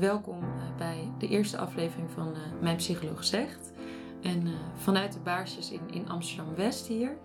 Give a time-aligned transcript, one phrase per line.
[0.00, 3.72] welkom uh, bij de eerste aflevering van uh, Mijn Psycholoog Zegt.
[4.22, 7.16] En uh, vanuit de baarsjes in, in Amsterdam-West hier.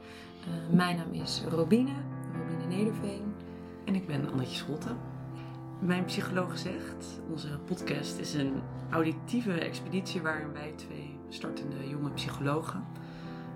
[0.71, 1.91] mijn naam is Robine,
[2.37, 3.33] Robine Nederveen.
[3.85, 4.89] En ik ben Annetje Scholte.
[5.79, 8.53] Mijn Psycholoog Zegt, onze podcast, is een
[8.89, 12.83] auditieve expeditie waarin wij twee startende jonge psychologen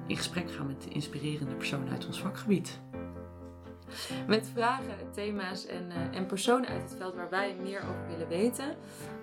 [0.07, 2.79] in gesprek gaan met inspirerende personen uit ons vakgebied.
[4.27, 8.27] Met vragen, thema's en, uh, en personen uit het veld waar wij meer over willen
[8.27, 8.75] weten.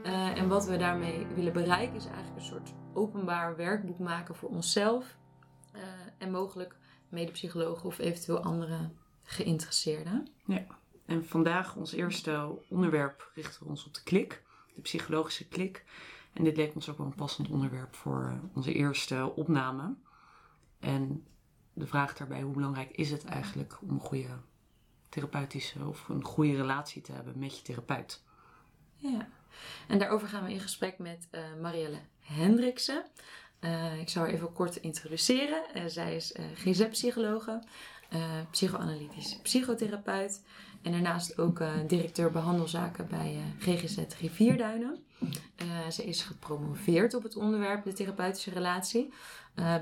[0.05, 4.49] Uh, en wat we daarmee willen bereiken is eigenlijk een soort openbaar werkboek maken voor
[4.49, 5.17] onszelf.
[5.75, 5.83] Uh,
[6.19, 6.77] en mogelijk
[7.09, 8.91] medepsychologen of eventueel andere
[9.23, 10.29] geïnteresseerden.
[10.45, 10.67] Ja,
[11.07, 14.43] en vandaag ons eerste onderwerp richten we ons op de klik.
[14.75, 15.85] De psychologische klik.
[16.33, 19.95] En dit leek ons ook wel een passend onderwerp voor onze eerste opname.
[20.81, 21.27] En
[21.73, 24.39] de vraag daarbij, hoe belangrijk is het eigenlijk om een goede
[25.09, 28.23] therapeutische of een goede relatie te hebben met je therapeut.
[28.97, 29.29] Ja,
[29.89, 33.05] en daarover gaan we in gesprek met uh, Marielle Hendriksen.
[33.61, 35.63] Uh, ik zal haar even kort introduceren.
[35.75, 37.63] Uh, zij is GZ-psychologe,
[38.51, 40.43] psychoanalytisch psychotherapeut
[40.83, 45.05] en daarnaast ook directeur behandelzaken bij GGZ Rivierduinen.
[45.91, 49.13] ze is gepromoveerd op het onderwerp de therapeutische relatie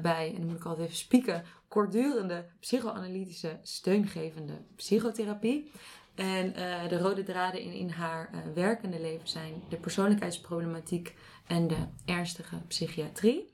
[0.03, 5.71] bij, en dan moet ik altijd even spieken, kortdurende psychoanalytische steungevende psychotherapie.
[6.15, 11.15] En uh, de rode draden in, in haar uh, werkende leven zijn de persoonlijkheidsproblematiek
[11.47, 13.53] en de ernstige psychiatrie.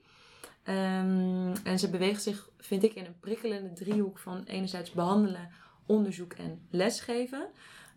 [0.65, 5.49] Um, en ze beweegt zich, vind ik, in een prikkelende driehoek van enerzijds behandelen,
[5.85, 7.41] onderzoek en lesgeven.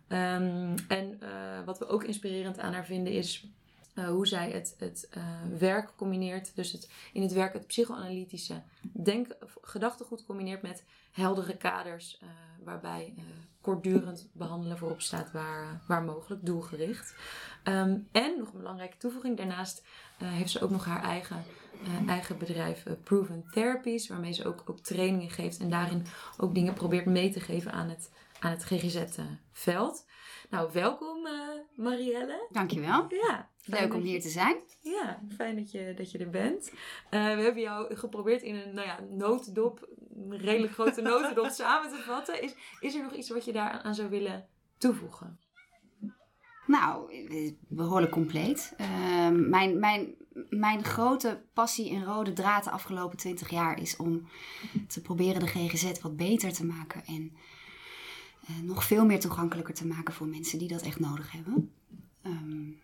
[0.07, 1.29] Um, en uh,
[1.65, 3.47] wat we ook inspirerend aan haar vinden is
[3.95, 5.23] uh, hoe zij het, het uh,
[5.59, 6.55] werk combineert.
[6.55, 12.19] Dus het, in het werk het psychoanalytische denk, gedachtegoed combineert met heldere kaders.
[12.23, 12.29] Uh,
[12.63, 13.13] waarbij
[13.61, 17.15] kortdurend behandelen voorop staat waar, waar mogelijk, doelgericht.
[17.63, 19.37] Um, en nog een belangrijke toevoeging.
[19.37, 19.83] Daarnaast
[20.23, 21.43] heeft ze ook nog haar eigen,
[22.07, 24.07] eigen bedrijf Proven Therapies.
[24.07, 25.59] Waarmee ze ook, ook trainingen geeft.
[25.59, 26.05] En daarin
[26.37, 30.05] ook dingen probeert mee te geven aan het, aan het GGZ-veld.
[30.49, 31.27] Nou, welkom
[31.75, 32.47] Marielle.
[32.51, 33.05] Dankjewel.
[33.09, 34.55] Ja, Leuk om hier te zijn.
[34.81, 36.71] Ja, fijn dat je, dat je er bent.
[36.71, 36.75] Uh,
[37.09, 42.03] we hebben jou geprobeerd in een nou ja, notendop, een redelijk grote notendop samen te
[42.05, 42.41] vatten.
[42.41, 45.39] Is, is er nog iets wat je daar aan zou willen toevoegen?
[46.67, 47.11] Nou,
[47.67, 48.73] behoorlijk compleet.
[48.77, 50.15] Uh, mijn, mijn,
[50.49, 54.27] mijn grote passie en rode draad de afgelopen twintig jaar is om
[54.87, 57.05] te proberen de GGZ wat beter te maken.
[57.05, 57.33] En
[58.49, 61.71] uh, nog veel meer toegankelijker te maken voor mensen die dat echt nodig hebben.
[62.25, 62.79] Um,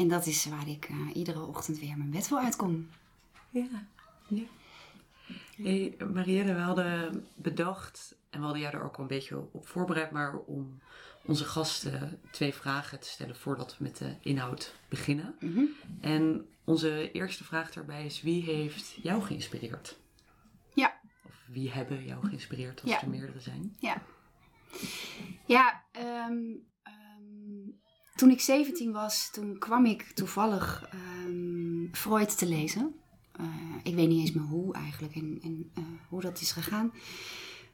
[0.00, 2.88] en dat is waar ik uh, iedere ochtend weer mijn bed voor uitkom.
[3.50, 3.66] Ja.
[4.28, 4.42] ja.
[5.56, 9.68] Hey, Marielle, we hadden bedacht, en we hadden jou er ook al een beetje op
[9.68, 10.78] voorbereid, maar om
[11.24, 15.34] onze gasten twee vragen te stellen voordat we met de inhoud beginnen.
[15.40, 15.68] Mm -hmm.
[16.00, 19.98] En onze eerste vraag daarbij is: wie heeft jou geïnspireerd?
[20.74, 21.00] Ja.
[21.26, 23.02] Of wie hebben jou geïnspireerd als ja.
[23.02, 23.76] er meerdere zijn?
[23.78, 24.02] Ja.
[25.46, 25.84] Ja,
[26.28, 26.68] um,
[28.20, 30.90] toen ik 17 was, toen kwam ik toevallig
[31.26, 32.94] um, Freud te lezen.
[33.40, 33.46] Uh,
[33.82, 36.92] ik weet niet eens meer hoe eigenlijk en, en uh, hoe dat is gegaan.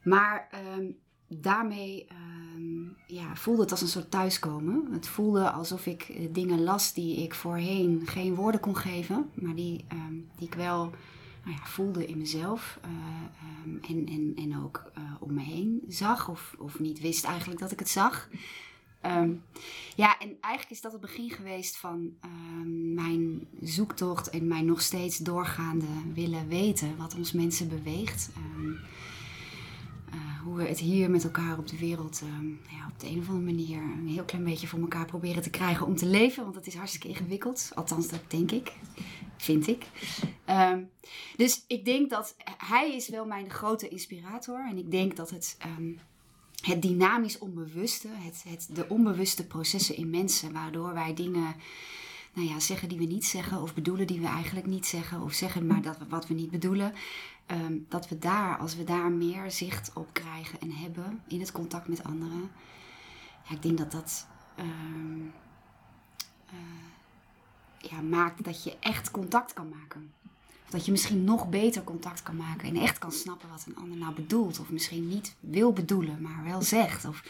[0.03, 0.95] Maar um,
[1.27, 2.07] daarmee
[2.55, 4.87] um, ja, voelde het als een soort thuiskomen.
[4.91, 9.55] Het voelde alsof ik eh, dingen las die ik voorheen geen woorden kon geven, maar
[9.55, 9.85] die,
[10.37, 10.83] die ik wel
[11.43, 12.79] nou ja, voelde in mezelf
[13.81, 17.89] en, en, ook om me heen zag, of, of niet wist eigenlijk dat ik het
[17.89, 18.29] zag.
[19.07, 19.43] Um,
[19.95, 24.81] ja, en eigenlijk is dat het begin geweest van um, mijn zoektocht en mijn nog
[24.81, 28.29] steeds doorgaande willen weten wat ons mensen beweegt.
[28.37, 28.79] Um,
[30.13, 32.21] uh, hoe we het hier met elkaar op de wereld
[32.69, 35.49] ja, op de een of andere manier een heel klein beetje voor elkaar proberen te
[35.49, 36.43] krijgen om te leven.
[36.43, 37.71] Want het is hartstikke ingewikkeld.
[37.75, 38.73] Althans, dat denk ik.
[39.37, 39.85] Vind ik.
[41.35, 44.67] dus ik denk dat hij is wel mijn grote inspirator.
[44.69, 45.57] En ik denk dat het
[46.67, 51.55] het dynamisch onbewuste, het, het, de onbewuste processen in mensen, waardoor wij dingen
[52.33, 55.33] nou ja, zeggen die we niet zeggen, of bedoelen die we eigenlijk niet zeggen, of
[55.33, 56.93] zeggen maar dat we, wat we niet bedoelen.
[57.51, 61.51] Um, dat we daar, als we daar meer zicht op krijgen en hebben in het
[61.51, 62.51] contact met anderen,
[63.49, 64.27] ik denk dat dat
[64.59, 65.33] um,
[66.53, 70.13] uh, ja, maakt dat je echt contact kan maken.
[70.67, 73.75] Of dat je misschien nog beter contact kan maken en echt kan snappen wat een
[73.75, 74.59] ander nou bedoelt.
[74.59, 77.05] Of misschien niet wil bedoelen, maar wel zegt.
[77.05, 77.23] Of,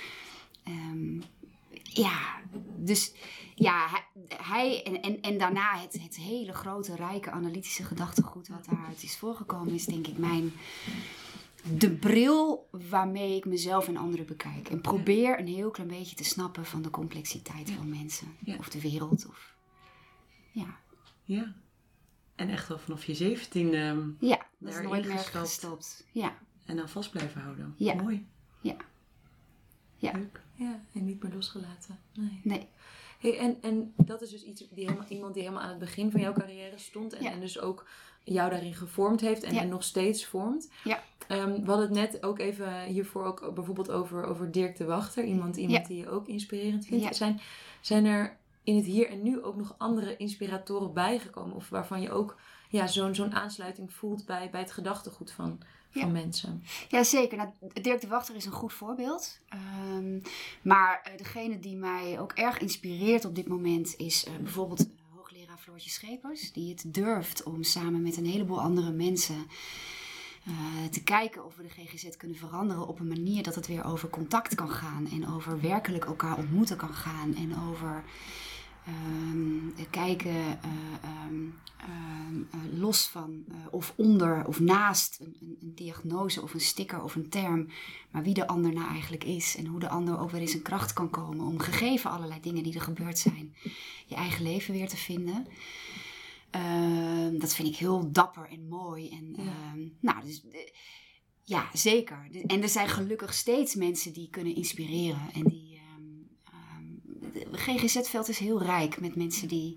[0.67, 1.23] um,
[1.83, 2.41] ja,
[2.75, 3.13] dus
[3.55, 4.03] ja,
[4.41, 9.17] hij en, en, en daarna het, het hele grote, rijke analytische gedachtegoed wat daaruit is
[9.17, 10.53] voorgekomen, is denk ik mijn.
[11.77, 14.69] De bril waarmee ik mezelf en anderen bekijk.
[14.69, 18.35] En probeer een heel klein beetje te snappen van de complexiteit van mensen.
[18.57, 19.25] Of de wereld.
[19.27, 19.55] Of
[20.51, 20.77] Ja,
[21.23, 21.55] Ja.
[22.37, 25.47] En echt al vanaf je 17 ehm ja dat is nooit meer gestapt.
[25.47, 26.05] gestopt.
[26.11, 27.73] Ja, en dan vast blijven houden.
[27.77, 27.93] Ja.
[27.93, 28.25] Mooi.
[28.61, 28.75] Ja.
[29.97, 30.11] Ja.
[30.11, 30.41] Leuk.
[30.53, 31.99] Ja, en niet meer losgelaten.
[32.13, 32.39] Nee.
[32.43, 32.67] nee.
[33.19, 36.11] Hey, en, en dat is dus iets, die helemaal, iemand die helemaal aan het begin
[36.11, 37.13] van jouw carrière stond.
[37.13, 37.31] En, Ja.
[37.31, 37.87] en dus ook
[38.23, 39.61] jou daarin gevormd heeft en, Ja.
[39.61, 40.71] en nog steeds vormt.
[40.83, 41.03] Ja.
[41.27, 45.23] Ehm, we hadden het net ook even hiervoor ook bijvoorbeeld over, over Dirk de Wachter.
[45.23, 45.87] Iemand, iemand Ja.
[45.87, 47.03] die je ook inspirerend vindt.
[47.03, 47.13] Ja.
[47.13, 47.39] Zijn,
[47.81, 51.55] zijn er in het hier en nu ook nog andere inspiratoren bijgekomen?
[51.55, 52.37] Of waarvan je ook
[52.69, 55.59] ja, zo'n zo'n aansluiting voelt bij, bij het gedachtegoed van,
[55.89, 56.07] van Ja.
[56.07, 56.63] mensen?
[56.89, 57.37] Ja, zeker.
[57.37, 57.49] Nou,
[57.81, 59.39] Dirk de Wachter is een goed voorbeeld.
[59.49, 60.19] Ehm,
[60.61, 64.87] maar eh, degene die mij ook erg inspireert op dit moment is eh, bijvoorbeeld eh,
[65.15, 66.51] hoogleraar Floortje Schepers.
[66.51, 69.47] Die het durft om samen met een heleboel andere mensen
[70.91, 74.09] te kijken of we de GGZ kunnen veranderen op een manier dat het weer over
[74.09, 75.07] contact kan gaan.
[75.11, 77.35] En over werkelijk elkaar ontmoeten kan gaan.
[77.35, 78.03] En over
[78.87, 80.51] ehm, kijken eh,
[81.01, 81.43] ehm,
[81.77, 86.59] ehm, eh, los van eh, of onder of naast een, een, een diagnose of een
[86.61, 87.67] sticker of een term,
[88.11, 90.61] maar wie de ander nou eigenlijk is en hoe de ander ook weer in zijn
[90.61, 93.55] kracht kan komen om gegeven allerlei dingen die er gebeurd zijn,
[94.05, 95.47] je eigen leven weer te vinden.
[97.39, 99.09] Dat vind ik heel dapper en mooi.
[99.09, 99.73] En, Ja.
[99.99, 100.59] nou, dus, eh,
[101.43, 102.27] ja, zeker.
[102.47, 105.29] En er zijn gelukkig steeds mensen die kunnen inspireren.
[105.33, 105.66] En die,
[107.51, 109.75] GGZ-veld is heel rijk met mensen die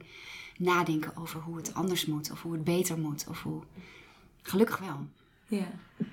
[0.58, 2.30] nadenken over hoe het anders moet.
[2.30, 3.26] Of hoe het beter moet.
[3.28, 3.62] Of hoe...
[4.42, 5.06] Gelukkig wel.
[5.46, 5.70] Ja.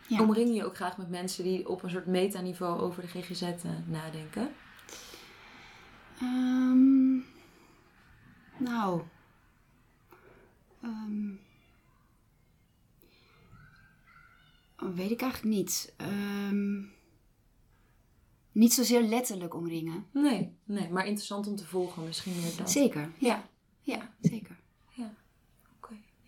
[0.07, 0.21] Ja.
[0.21, 3.71] Omring je ook graag met mensen die op een soort metaniveau over de GGZ eh,
[3.85, 4.49] nadenken?
[6.19, 7.15] Ehm,
[8.57, 9.01] nou.
[10.81, 11.29] Ehm,
[14.95, 15.93] weet ik eigenlijk niet.
[15.97, 16.96] Ehm,
[18.57, 20.05] niet zozeer letterlijk omringen.
[20.13, 22.71] Nee, nee, maar interessant om te volgen, misschien meer dat.
[22.71, 23.11] Zeker.
[23.17, 23.43] Ja,
[23.81, 24.55] Ja, zeker.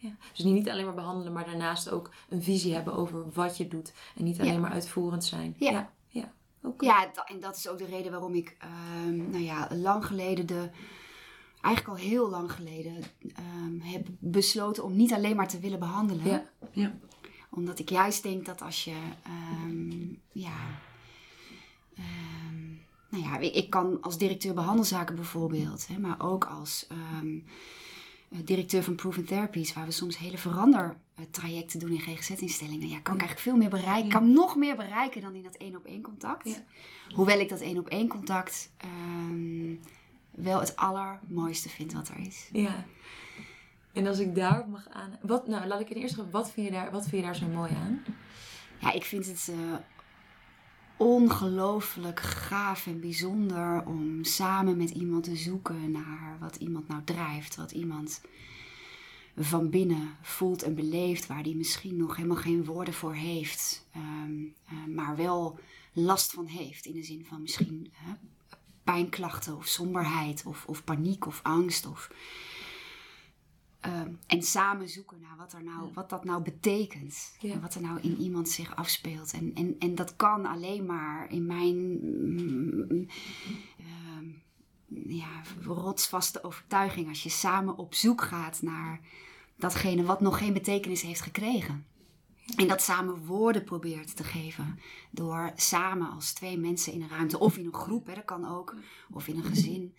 [0.02, 0.16] ja.
[0.34, 3.94] Dus niet alleen maar behandelen, maar daarnaast ook een visie hebben over wat je doet.
[4.16, 4.60] En niet alleen Ja.
[4.60, 5.56] maar uitvoerend zijn.
[5.58, 5.94] Ja.
[6.08, 6.34] ja.
[6.80, 7.14] ja.
[7.26, 10.70] En dat is ook de reden waarom ik, ehm, nou ja, lang geleden de.
[11.62, 13.02] Eigenlijk al heel lang geleden
[13.36, 16.26] ehm, heb besloten om niet alleen maar te willen behandelen.
[16.26, 16.44] Ja.
[16.72, 16.98] Ja.
[17.52, 20.58] Omdat ik juist denk dat als je, ehm, ja,
[22.00, 22.68] ehm,
[23.10, 27.38] nou ja, ik ik kan als directeur behandelzaken bijvoorbeeld, hè, maar ook als ehm,
[28.30, 32.88] eh, directeur van Proven Therapies, waar we soms hele verandertrajecten doen in GGZ-instellingen.
[32.88, 35.76] Ja, kan ik eigenlijk veel meer bereiken, kan nog meer bereiken dan in dat één
[35.76, 36.48] op één contact.
[36.48, 36.64] Ja.
[37.16, 39.76] Hoewel ik dat één op één contact ehm,
[40.32, 42.50] wel het allermooiste vind wat er is.
[42.52, 42.86] Ja.
[43.94, 45.18] En als ik daarop mag aan...
[45.22, 47.36] Wat, nou, laat ik in eerst zeggen, wat vind je daar, wat vind je daar
[47.36, 48.04] zo mooi aan?
[48.80, 49.76] Ja, ik vind het eh,
[51.00, 57.56] ongelooflijk gaaf en bijzonder om samen met iemand te zoeken naar wat iemand nou drijft.
[57.56, 58.22] Wat iemand
[59.38, 64.44] van binnen voelt en beleeft, waar die misschien nog helemaal geen woorden voor heeft, ehm,
[64.66, 65.60] eh, maar wel
[65.94, 66.86] last van heeft.
[66.86, 67.92] In de zin van misschien
[68.84, 72.12] pijnklachten of somberheid of, of paniek of angst of
[73.80, 77.36] Ehm, en samen zoeken naar wat, er nou, wat dat nou betekent.
[77.40, 77.54] Ja.
[77.54, 79.34] En wat er nou in iemand zich afspeelt.
[79.34, 82.00] En, en, en dat kan alleen maar in mijn
[82.88, 83.08] mm,
[83.78, 84.26] ehm,
[85.16, 87.08] ja, rotsvaste overtuiging.
[87.08, 89.00] Als je samen op zoek gaat naar
[89.56, 91.86] datgene wat nog geen betekenis heeft gekregen.
[92.56, 94.80] En dat samen woorden probeert te geven.
[95.12, 98.46] Door samen als twee mensen in een ruimte, of in een groep, hè, dat kan
[98.46, 98.76] ook,
[99.12, 99.96] of in een gezin,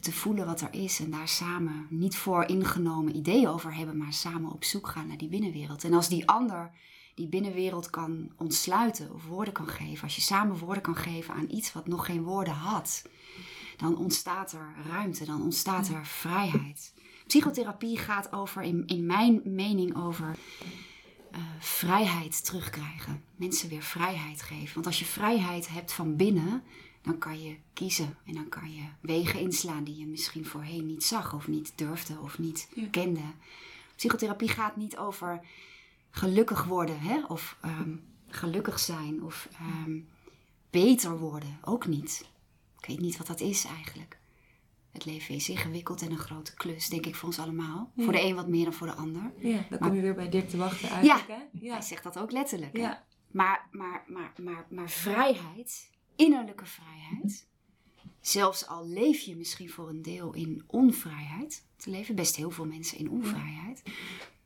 [0.00, 1.00] te voelen wat er is.
[1.00, 5.16] En daar samen niet voor ingenomen ideeën over hebben, maar samen op zoek gaan naar
[5.16, 5.84] die binnenwereld.
[5.84, 6.70] En als die ander
[7.14, 11.50] die binnenwereld kan ontsluiten of woorden kan geven, als je samen woorden kan geven aan
[11.50, 13.04] iets wat nog geen woorden had,
[13.76, 16.92] dan ontstaat er ruimte, dan ontstaat er vrijheid.
[17.26, 20.36] Psychotherapie gaat over, in, in mijn mening, over
[21.30, 23.22] eh, vrijheid terugkrijgen.
[23.36, 24.74] Mensen weer vrijheid geven.
[24.74, 26.62] Want als je vrijheid hebt van binnen,
[27.02, 28.16] dan kan je kiezen.
[28.24, 32.18] En dan kan je wegen inslaan die je misschien voorheen niet zag, of niet durfde,
[32.20, 32.86] of niet Ja.
[32.90, 33.20] kende.
[33.96, 35.40] Psychotherapie gaat niet over
[36.10, 37.24] gelukkig worden, hè?
[37.26, 37.96] of ehm,
[38.28, 39.98] gelukkig zijn, of ehm,
[40.70, 41.58] beter worden.
[41.64, 42.28] Ook niet.
[42.80, 44.18] Ik weet niet wat dat is eigenlijk.
[44.90, 47.92] Het leven is ingewikkeld en een grote klus, denk ik, voor ons allemaal.
[47.94, 48.04] Ja.
[48.04, 49.32] Voor de een wat meer dan voor de ander.
[49.38, 50.94] Ja, dan kom je weer bij Dirk te wachten Ja.
[50.94, 51.28] eigenlijk,
[51.60, 51.70] hè?
[51.70, 52.72] Hij zegt dat ook letterlijk.
[52.76, 52.82] hè?
[52.82, 53.04] Ja.
[53.30, 57.46] Maar, maar, maar, maar, maar vrijheid, innerlijke vrijheid,
[58.20, 62.66] zelfs al leef je misschien voor een deel in onvrijheid, er leven best heel veel
[62.66, 63.82] mensen in onvrijheid,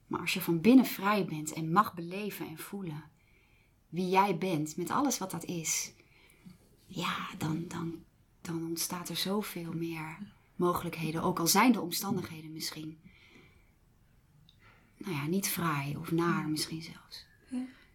[0.06, 3.04] maar als je van binnen vrij bent en mag beleven en voelen
[3.88, 5.92] wie jij bent, met alles wat dat is,
[6.86, 8.04] ja, dan, dan,
[8.40, 10.18] dan ontstaat er zoveel meer
[10.56, 12.98] mogelijkheden, ook al zijn de omstandigheden misschien
[14.96, 17.26] nou ja, niet fraai of naar misschien zelfs.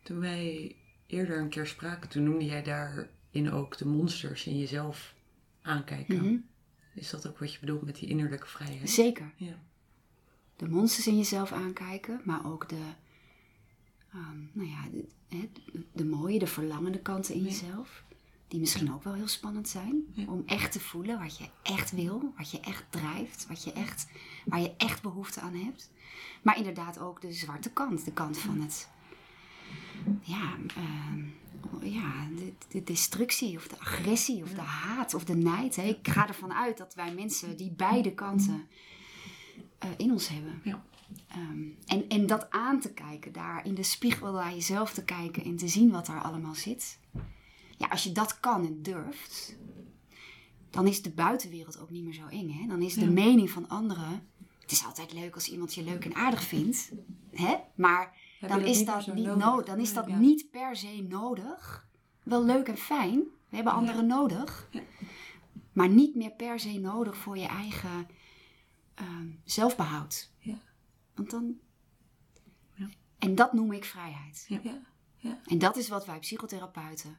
[0.03, 0.75] Toen wij
[1.07, 2.63] eerder een keer spraken, toen noemde jij
[3.51, 5.15] ook de monsters in jezelf
[5.61, 6.15] aankijken.
[6.15, 6.37] Mhm.
[6.93, 8.89] Is dat ook wat je bedoelt met die innerlijke vrijheid?
[8.89, 9.31] Zeker.
[9.35, 9.59] Ja.
[10.55, 12.81] De monsters in jezelf aankijken, maar ook de,
[14.13, 15.49] ehm, nou ja, de, de,
[15.93, 17.45] de mooie, de verlangende kanten in Ja.
[17.49, 18.03] jezelf.
[18.47, 20.03] Die misschien ook wel heel spannend zijn.
[20.13, 20.25] Ja.
[20.27, 24.07] Om echt te voelen wat je echt wil, wat je echt drijft, wat je echt,
[24.45, 25.91] waar je echt behoefte aan hebt.
[26.41, 28.89] Maar inderdaad ook de zwarte kant, de kant van het,
[30.21, 31.23] ja, ehm,
[31.81, 35.75] ja de, de destructie of de agressie of de haat of de nijd.
[35.75, 35.83] Hè.
[35.83, 38.67] Ik ga ervan uit dat wij mensen die beide kanten
[39.77, 40.61] eh, in ons hebben.
[40.63, 40.83] Ja.
[41.27, 45.43] Ehm, en, en dat aan te kijken, daar in de spiegel naar jezelf te kijken
[45.43, 46.99] en te zien wat er allemaal zit.
[47.77, 49.55] Ja, als je dat kan en durft,
[50.69, 52.51] dan is de buitenwereld ook niet meer zo eng.
[52.51, 52.67] Hè?
[52.67, 53.11] Dan is de Ja.
[53.11, 54.27] mening van anderen.
[54.61, 56.91] Het is altijd leuk als iemand je leuk en aardig vindt.
[57.31, 57.55] Hè?
[57.75, 59.65] Maar dan is dat, niet, nodig?
[59.65, 60.17] dan is dat Ja.
[60.17, 61.87] niet per se nodig.
[62.23, 63.19] Wel leuk en fijn.
[63.49, 64.67] We hebben anderen nodig.
[64.71, 64.81] Ja.
[65.73, 68.07] Maar niet meer per se nodig voor je eigen
[68.93, 70.31] ehm, zelfbehoud.
[70.39, 70.59] Ja.
[71.15, 71.57] Want dan...
[72.73, 72.89] Ja.
[73.19, 74.45] En dat noem ik vrijheid.
[74.47, 74.61] Ja.
[75.17, 75.41] Ja.
[75.45, 77.17] En dat is wat wij psychotherapeuten,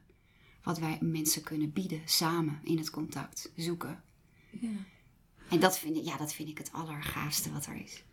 [0.63, 4.03] wat wij mensen kunnen bieden samen in het contact, zoeken.
[4.49, 4.69] Ja.
[5.49, 8.03] En dat vind ik, ja, dat vind ik het allergaafste wat er is.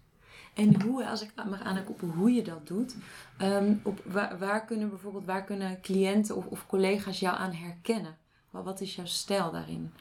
[0.56, 2.96] En hoe, als ik mag aanhaken op hoe je dat doet,
[3.36, 8.16] ehm, op waar, waar kunnen bijvoorbeeld waar kunnen cliënten of, of collega's jou aan herkennen?
[8.50, 9.92] Wat, wat is jouw stijl daarin?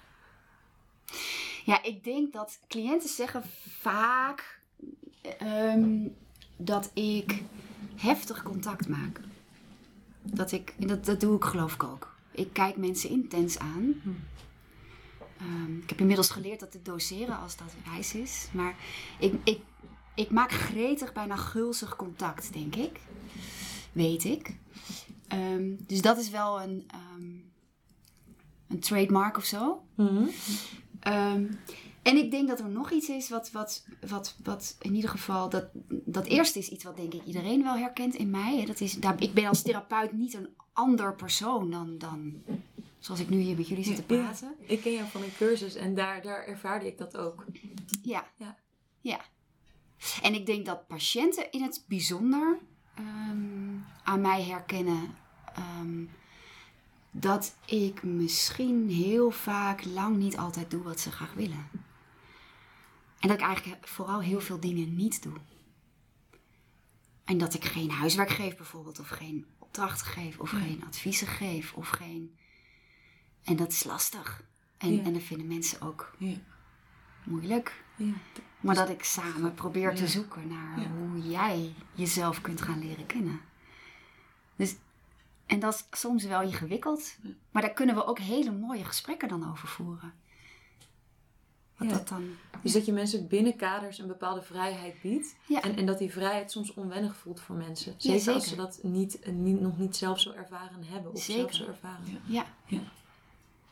[1.65, 3.43] Ja, ik denk dat cliënten zeggen
[3.79, 4.59] vaak
[5.39, 6.07] ehm,
[6.57, 7.43] dat ik
[7.95, 9.19] heftig contact maak.
[10.21, 12.15] Dat ik, dat, dat doe ik geloof ik ook.
[12.31, 14.01] Ik kijk mensen intens aan.
[15.38, 18.47] Ehm, ik heb inmiddels geleerd dat te doseren als dat wijs is.
[18.51, 18.75] Maar
[19.19, 19.59] ik, ik,
[20.15, 23.00] ik maak gretig, bijna gulzig contact, denk ik.
[23.91, 24.55] Weet ik.
[25.27, 27.31] Ehm, dus dat is wel een, ehm,
[28.67, 29.84] een trademark of zo.
[31.00, 31.45] Ehm,
[32.01, 35.50] en ik denk dat er nog iets is wat, wat, wat, wat in ieder geval.
[35.50, 38.57] Dat, dat eerste is iets wat denk ik iedereen wel herkent in mij.
[38.57, 38.65] hè.
[38.65, 42.34] Dat is, daar, ik ben als therapeut niet een ander persoon dan, dan
[43.00, 44.55] zoals ik nu hier met jullie zit te praten.
[44.60, 47.45] Ik ken jou van een cursus en daar, daar ervaarde ik dat ook.
[48.01, 48.27] Ja.
[48.38, 48.57] Ja.
[49.01, 49.22] ja.
[50.21, 52.57] En ik denk dat patiënten in het bijzonder
[52.95, 55.15] ehm, aan mij herkennen
[55.55, 56.05] ehm,
[57.11, 61.67] dat ik misschien heel vaak lang niet altijd doe wat ze graag willen.
[63.19, 65.37] En dat ik eigenlijk vooral heel veel dingen niet doe.
[67.23, 71.73] En dat ik geen huiswerk geef bijvoorbeeld, of geen opdrachten geef, of geen adviezen geef,
[71.73, 72.37] of geen...
[73.43, 74.43] En dat is lastig.
[74.77, 75.03] En, Ja.
[75.03, 76.37] en dat vinden mensen ook Ja.
[77.23, 77.83] moeilijk.
[77.95, 78.13] Ja.
[78.65, 80.88] Maar dat ik samen probeer te zoeken naar Ja.
[80.89, 83.39] hoe jij jezelf kunt gaan leren kennen.
[84.55, 84.75] Dus,
[85.45, 87.17] en dat is soms wel ingewikkeld.
[87.51, 90.13] Maar daar kunnen we ook hele mooie gesprekken dan over voeren.
[91.77, 91.93] Wat Ja.
[91.93, 92.29] dat dan...
[92.62, 95.36] Dus dat je mensen binnen kaders een bepaalde vrijheid biedt.
[95.48, 95.62] Ja.
[95.62, 97.93] En, en dat die vrijheid soms onwennig voelt voor mensen.
[97.98, 101.12] Zeker als ze dat niet, niet, nog niet zelf zo ervaren hebben.
[101.12, 101.53] Of zelf Zeker.
[101.53, 102.22] zo ervaren.
[102.25, 102.45] Ja.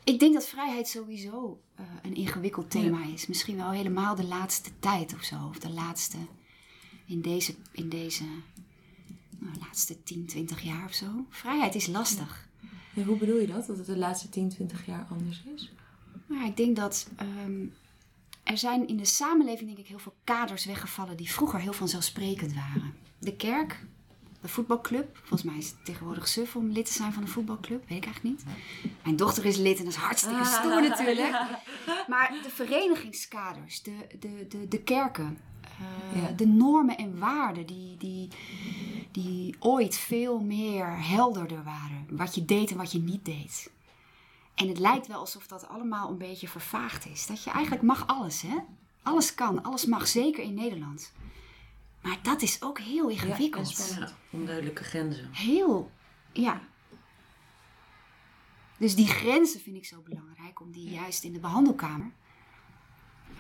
[0.03, 3.27] Ik denk dat vrijheid sowieso eh, een ingewikkeld thema is.
[3.27, 5.35] Misschien wel helemaal de laatste tijd of zo.
[5.49, 6.17] Of de laatste...
[7.05, 7.55] In deze...
[7.71, 8.23] In deze
[9.39, 11.25] nou, laatste 10, 20 jaar of zo.
[11.29, 12.47] Vrijheid is lastig.
[12.93, 13.67] Ja, hoe bedoel je dat?
[13.67, 15.71] Dat het de laatste 10, 20 jaar anders is?
[16.25, 17.65] Maar ja, ik denk dat ehm,
[18.43, 22.53] er zijn in de samenleving denk ik heel veel kaders weggevallen die vroeger heel vanzelfsprekend
[22.53, 22.93] waren.
[23.19, 23.85] De kerk,
[24.43, 25.17] de voetbalclub.
[25.17, 27.89] Volgens mij is het tegenwoordig suf om lid te zijn van een voetbalclub.
[27.89, 28.45] Weet ik eigenlijk niet.
[29.03, 31.31] Mijn dochter is lid en dat is hartstikke stoer natuurlijk.
[32.07, 36.31] Maar de verenigingskaders, de, de, de, de kerken, eh, Ja.
[36.31, 38.27] de normen en waarden die, die,
[39.11, 42.07] die ooit veel meer helderder waren.
[42.09, 43.71] Wat je deed en wat je niet deed.
[44.55, 47.27] En het lijkt wel alsof dat allemaal een beetje vervaagd is.
[47.27, 48.55] Dat je eigenlijk mag alles, hè?
[49.03, 51.11] Alles kan, alles mag, zeker in Nederland.
[52.03, 53.95] Maar dat is ook heel ingewikkeld.
[53.99, 55.29] Ja, onduidelijke grenzen.
[55.31, 55.91] Heel,
[56.33, 56.61] ja.
[58.77, 62.11] Dus die grenzen vind ik zo belangrijk om die juist in de behandelkamer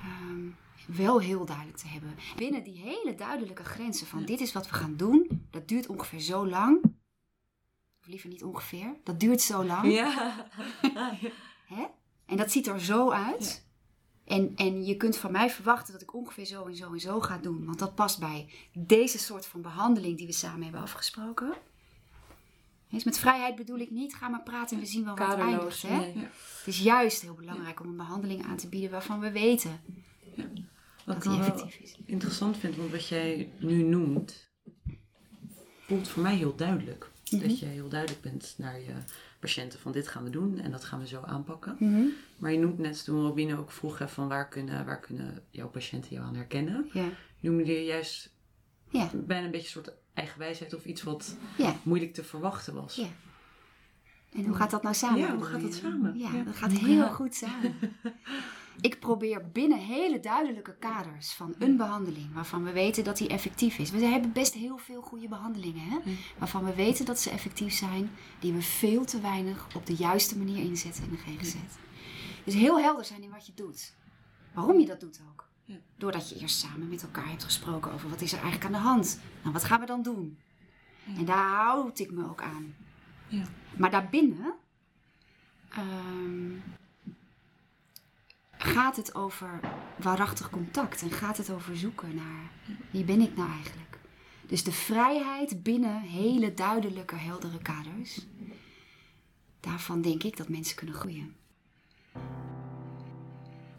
[0.01, 0.47] ehm,
[0.87, 2.15] wel heel duidelijk te hebben.
[2.35, 6.19] Binnen die hele duidelijke grenzen van dit is wat we gaan doen, dat duurt ongeveer
[6.19, 6.83] zo lang.
[7.99, 9.93] Of liever niet ongeveer, dat duurt zo lang.
[9.93, 10.47] Ja.
[11.73, 11.85] Hè?
[12.25, 13.65] En dat ziet er zo uit.
[14.25, 17.19] En, en je kunt van mij verwachten dat ik ongeveer zo en zo en zo
[17.21, 17.65] ga doen.
[17.65, 21.53] Want dat past bij deze soort van behandeling die we samen hebben afgesproken.
[22.89, 25.39] Dus met vrijheid bedoel ik niet, ga maar praten en we zien wel waar het
[25.39, 25.81] eindigt.
[25.81, 25.97] Hè?
[25.97, 26.13] nee.
[26.57, 29.81] Het is juist heel belangrijk om een behandeling aan te bieden waarvan we weten
[30.35, 30.45] Wat
[31.05, 31.97] dat ik die effectief is.
[32.05, 34.51] interessant vind, want wat jij nu noemt,
[35.79, 37.11] voelt voor mij heel duidelijk.
[37.31, 37.47] Mhm.
[37.47, 38.93] Dat je heel duidelijk bent naar je
[39.43, 41.75] patiënten van dit gaan we doen en dat gaan we zo aanpakken.
[41.79, 42.01] Mhm.
[42.37, 45.69] Maar je noemt net toen Robine ook vroeg hè, van waar kunnen, waar kunnen jouw
[45.69, 46.89] patiënten jou aan herkennen.
[46.93, 47.05] Ja.
[47.39, 48.33] Noemde je juist
[48.89, 49.09] Ja.
[49.13, 51.75] bijna een beetje een soort eigenwijsheid of iets wat Ja.
[51.83, 52.95] moeilijk te verwachten was.
[52.95, 53.07] Ja.
[54.33, 55.19] En hoe gaat dat nou samen?
[55.19, 56.17] Ja, hoe gaat dat samen?
[56.17, 57.75] Ja, dat gaat heel goed samen.
[58.81, 63.77] Ik probeer binnen hele duidelijke kaders van een behandeling, waarvan we weten dat die effectief
[63.77, 63.91] is.
[63.91, 65.99] We hebben best heel veel goede behandelingen, hè?
[66.37, 70.37] Waarvan we weten dat ze effectief zijn, die we veel te weinig op de juiste
[70.37, 71.55] manier inzetten in de GGZ.
[72.43, 73.93] Dus heel helder zijn in wat je doet.
[74.53, 75.47] Waarom je dat doet ook.
[75.97, 78.87] Doordat je eerst samen met elkaar hebt gesproken over wat is er eigenlijk aan de
[78.87, 79.19] hand.
[79.41, 80.37] Nou, wat gaan we dan doen?
[81.17, 82.75] En daar houd ik me ook aan.
[83.27, 83.43] Ja.
[83.77, 84.53] Maar daarbinnen
[85.69, 86.51] ehm,
[88.73, 89.59] gaat het over
[89.95, 92.51] waarachtig contact en gaat het over zoeken naar
[92.91, 93.99] wie ben ik nou eigenlijk.
[94.47, 98.25] Dus de vrijheid binnen hele duidelijke, heldere kaders.
[99.59, 101.35] Daarvan denk ik dat mensen kunnen groeien.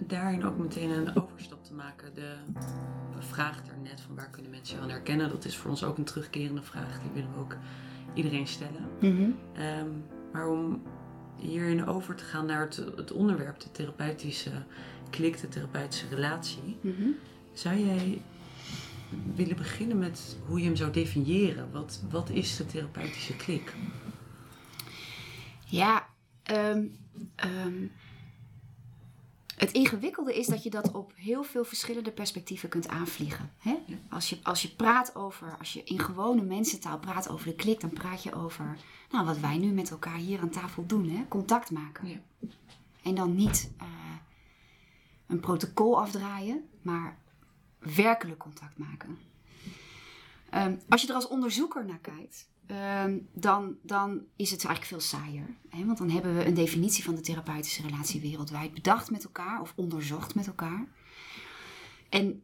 [0.06, 2.14] Daarin ook meteen een overstap te maken.
[2.14, 2.36] De
[3.18, 5.28] vraag daarnet van waar kunnen mensen aan herkennen.
[5.28, 7.00] Dat is voor ons ook een terugkerende vraag.
[7.00, 7.56] Die willen we ook
[8.14, 8.88] iedereen stellen.
[10.32, 10.82] Maar om
[11.36, 14.50] hierin over te gaan naar het, het onderwerp, de therapeutische
[15.10, 16.76] klik, de therapeutische relatie.
[16.80, 17.08] Mhm.
[17.52, 18.22] Zou jij
[19.34, 21.70] willen beginnen met hoe je hem zou definiëren?
[21.72, 23.74] Wat, wat is de therapeutische klik?
[25.66, 26.06] Ja,
[26.42, 26.84] ehm,
[29.56, 33.50] het ingewikkelde is dat je dat op heel veel verschillende perspectieven kunt aanvliegen.
[33.58, 33.76] Hè?
[34.10, 37.80] Als, je, als je praat over, als je in gewone mensentaal praat over de klik,
[37.80, 38.76] dan praat je over
[39.10, 41.24] nou, wat wij nu met elkaar hier aan tafel doen: hè?
[41.28, 42.08] contact maken.
[42.08, 42.48] Ja.
[43.02, 43.86] En dan niet eh,
[45.26, 47.18] een protocol afdraaien, maar
[47.78, 49.18] werkelijk contact maken.
[50.50, 55.18] Ehm, als je er als onderzoeker naar kijkt, ehm, dan, dan is het eigenlijk veel
[55.18, 55.56] saaier.
[55.68, 55.84] Hè?
[55.84, 59.72] Want dan hebben we een definitie van de therapeutische relatie wereldwijd bedacht met elkaar of
[59.76, 60.86] onderzocht met elkaar.
[62.08, 62.42] En,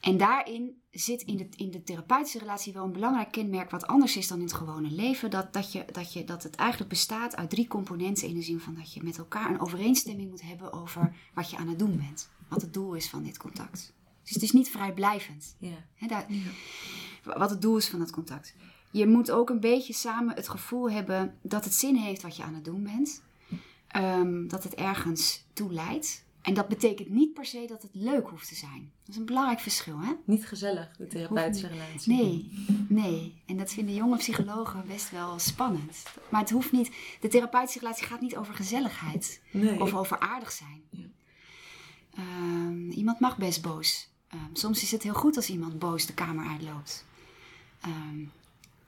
[0.00, 4.16] en daarin zit in de, in de therapeutische relatie wel een belangrijk kenmerk wat anders
[4.16, 5.30] is dan in het gewone leven.
[5.30, 8.60] Dat, dat, je, dat, je, dat het eigenlijk bestaat uit drie componenten in de zin
[8.60, 11.96] van dat je met elkaar een overeenstemming moet hebben over wat je aan het doen
[11.96, 12.30] bent.
[12.48, 13.92] Wat het doel is van dit contact.
[14.22, 15.56] Dus het is niet vrijblijvend.
[15.58, 16.06] Ja.
[16.06, 16.26] Daar,
[17.22, 18.54] Wat het doel is van het contact.
[18.90, 22.42] Je moet ook een beetje samen het gevoel hebben dat het zin heeft wat je
[22.42, 23.22] aan het doen bent.
[23.88, 26.26] Ehm, dat het ergens toe leidt.
[26.42, 28.90] En dat betekent niet per se dat het leuk hoeft te zijn.
[29.00, 30.12] Dat is een belangrijk verschil, hè?
[30.24, 32.14] Niet gezellig, de therapeutische relatie.
[32.14, 33.42] Nee, nee.
[33.46, 36.02] En dat vinden jonge psychologen best wel spannend.
[36.28, 36.90] Maar het hoeft niet.
[37.20, 39.40] De therapeutische relatie gaat niet over gezelligheid.
[39.50, 39.80] Nee.
[39.80, 40.82] Of over aardig zijn.
[40.90, 41.04] Ja.
[42.14, 44.08] Ehm, iemand mag best boos.
[44.28, 47.06] Ehm, soms is het heel goed als iemand boos de kamer uitloopt.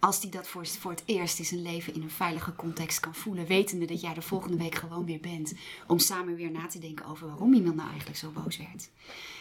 [0.00, 3.14] Als die dat voor, voor het eerst in zijn leven in een veilige context kan
[3.14, 5.52] voelen, wetende dat jij de volgende week gewoon weer bent,
[5.86, 8.90] om samen weer na te denken over waarom iemand nou eigenlijk zo boos werd.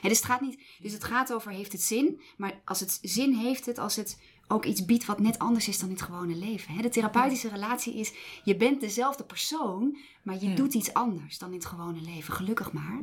[0.01, 3.33] Dus, het gaat niet, dus het gaat over heeft het zin, maar als het zin
[3.33, 6.81] heeft het als het ook iets biedt wat net anders is dan het gewone leven.
[6.81, 10.55] De therapeutische relatie is, je bent dezelfde persoon, maar je Ja.
[10.55, 12.33] doet iets anders dan in het gewone leven.
[12.33, 13.01] Gelukkig maar,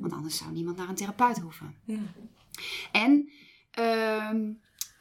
[0.00, 1.74] want anders zou niemand naar een therapeut hoeven.
[1.84, 1.98] Ja.
[2.92, 3.28] En,
[3.70, 4.52] ehm,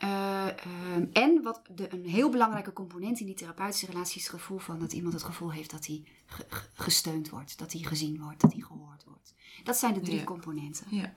[0.03, 4.35] eh, ehm, en wat de, een heel belangrijke component in die therapeutische relatie is het
[4.35, 7.81] gevoel van dat iemand het gevoel heeft dat hij ge- ge- gesteund wordt, dat hij
[7.81, 9.33] gezien wordt, dat hij gehoord wordt.
[9.63, 10.23] Dat zijn de drie Ja.
[10.23, 10.85] componenten.
[10.89, 11.13] Ja.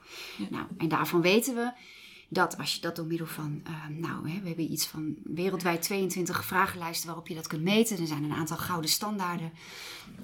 [0.50, 1.72] Nou, en daarvan weten we
[2.28, 5.82] dat als je dat door middel van, ehm, nou, hè, we hebben iets van wereldwijd
[5.82, 7.98] 22 vragenlijsten waarop je dat kunt meten.
[7.98, 9.52] Er zijn een aantal gouden standaarden.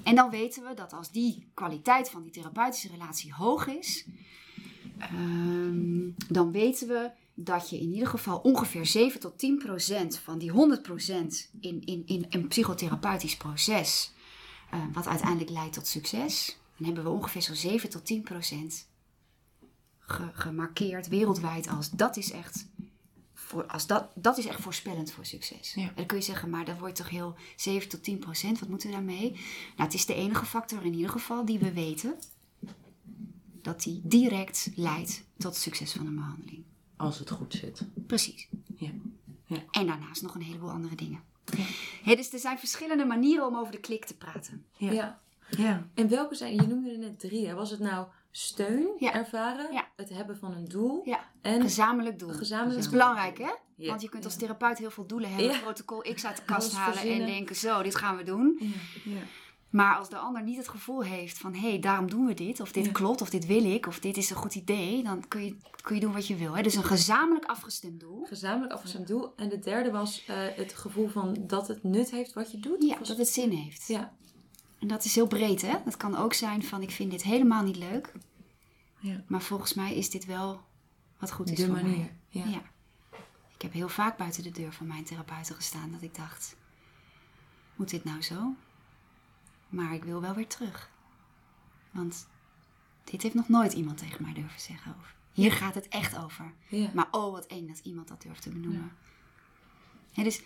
[0.03, 4.07] En dan weten we dat als die kwaliteit van die therapeutische relatie hoog is,
[4.99, 7.11] ehm, dan weten we
[7.45, 11.85] dat je in ieder geval ongeveer 7 tot 10 procent van die 100 procent in,
[11.85, 14.13] in, in een psychotherapeutisch proces,
[14.71, 18.87] eh, wat uiteindelijk leidt tot succes, dan hebben we ongeveer zo'n 7 tot 10 procent
[19.99, 22.67] ge- gemarkeerd wereldwijd als dat is echt.
[23.35, 25.75] Voor, als dat, dat is echt voorspellend voor succes.
[25.75, 25.83] Ja.
[25.83, 28.59] En dan kun je zeggen, maar dat wordt toch heel 7 tot 10 procent.
[28.59, 29.31] Wat moeten we daarmee?
[29.31, 29.43] Nou,
[29.77, 32.15] het is de enige factor in ieder geval die we weten
[33.63, 36.65] dat die direct leidt tot het succes van een behandeling.
[36.97, 37.87] Als het goed zit.
[38.07, 38.49] Precies.
[38.77, 38.91] Ja.
[39.47, 39.59] Ja.
[39.71, 41.21] En daarnaast nog een heleboel andere dingen.
[42.05, 42.17] Ja.
[42.17, 44.65] Dus er zijn verschillende manieren om over de klik te praten.
[44.77, 44.93] Ja.
[44.93, 45.21] Ja.
[45.57, 45.87] Ja.
[45.95, 47.55] En welke zijn, je noemde er net drie, hè?
[47.55, 49.13] was het nou steun Ja.
[49.15, 49.89] ervaren, Ja.
[49.97, 52.29] het hebben van een doel Ja, en gezamenlijk doel.
[52.33, 53.01] gezamenlijk Dat is doel.
[53.01, 53.51] belangrijk, hè?
[53.77, 53.89] Ja.
[53.89, 55.47] Want je kunt als therapeut heel veel doelen hebben.
[55.53, 55.59] Ja.
[55.59, 58.59] Protocol X uit de kast halen en denken, zo, dit gaan we doen.
[59.73, 62.61] Maar als de ander niet het gevoel heeft van hé, hey, daarom doen we dit,
[62.61, 62.93] of dit Ja.
[62.93, 65.95] klopt, of dit wil ik, of dit is een goed idee, dan kun je, kun
[65.95, 66.57] je doen wat je wil.
[66.57, 66.63] Hè?
[66.63, 68.25] Dus een gezamenlijk afgestemd doel.
[68.25, 69.33] Gezamenlijk afgestemd doel.
[69.37, 72.83] En de derde was eh, het gevoel van dat het nut heeft wat je doet.
[72.83, 73.87] Ja, dat het zin heeft.
[73.87, 74.13] Ja.
[74.79, 75.75] En dat is heel breed, hè?
[75.85, 78.13] Dat kan ook zijn van ik vind dit helemaal niet leuk,
[78.99, 79.25] Ja.
[79.27, 80.61] maar volgens mij is dit wel
[81.19, 81.97] wat goed is De voor manier.
[81.97, 82.17] mij.
[82.29, 82.45] Ja.
[82.45, 82.63] Ja.
[83.55, 86.57] Ik heb heel vaak buiten de deur van mijn therapeuten gestaan dat ik dacht,
[87.77, 88.55] moet dit nou zo?
[89.73, 90.91] Maar ik wil wel weer terug.
[91.91, 92.29] Want
[93.05, 94.95] dit heeft nog nooit iemand tegen mij durven zeggen.
[94.99, 95.15] Over.
[95.33, 96.55] Hier gaat het echt over.
[96.69, 96.91] Ja.
[96.95, 98.93] Maar oh, wat eng dat iemand dat durft te benoemen.
[100.13, 100.43] Hè, dus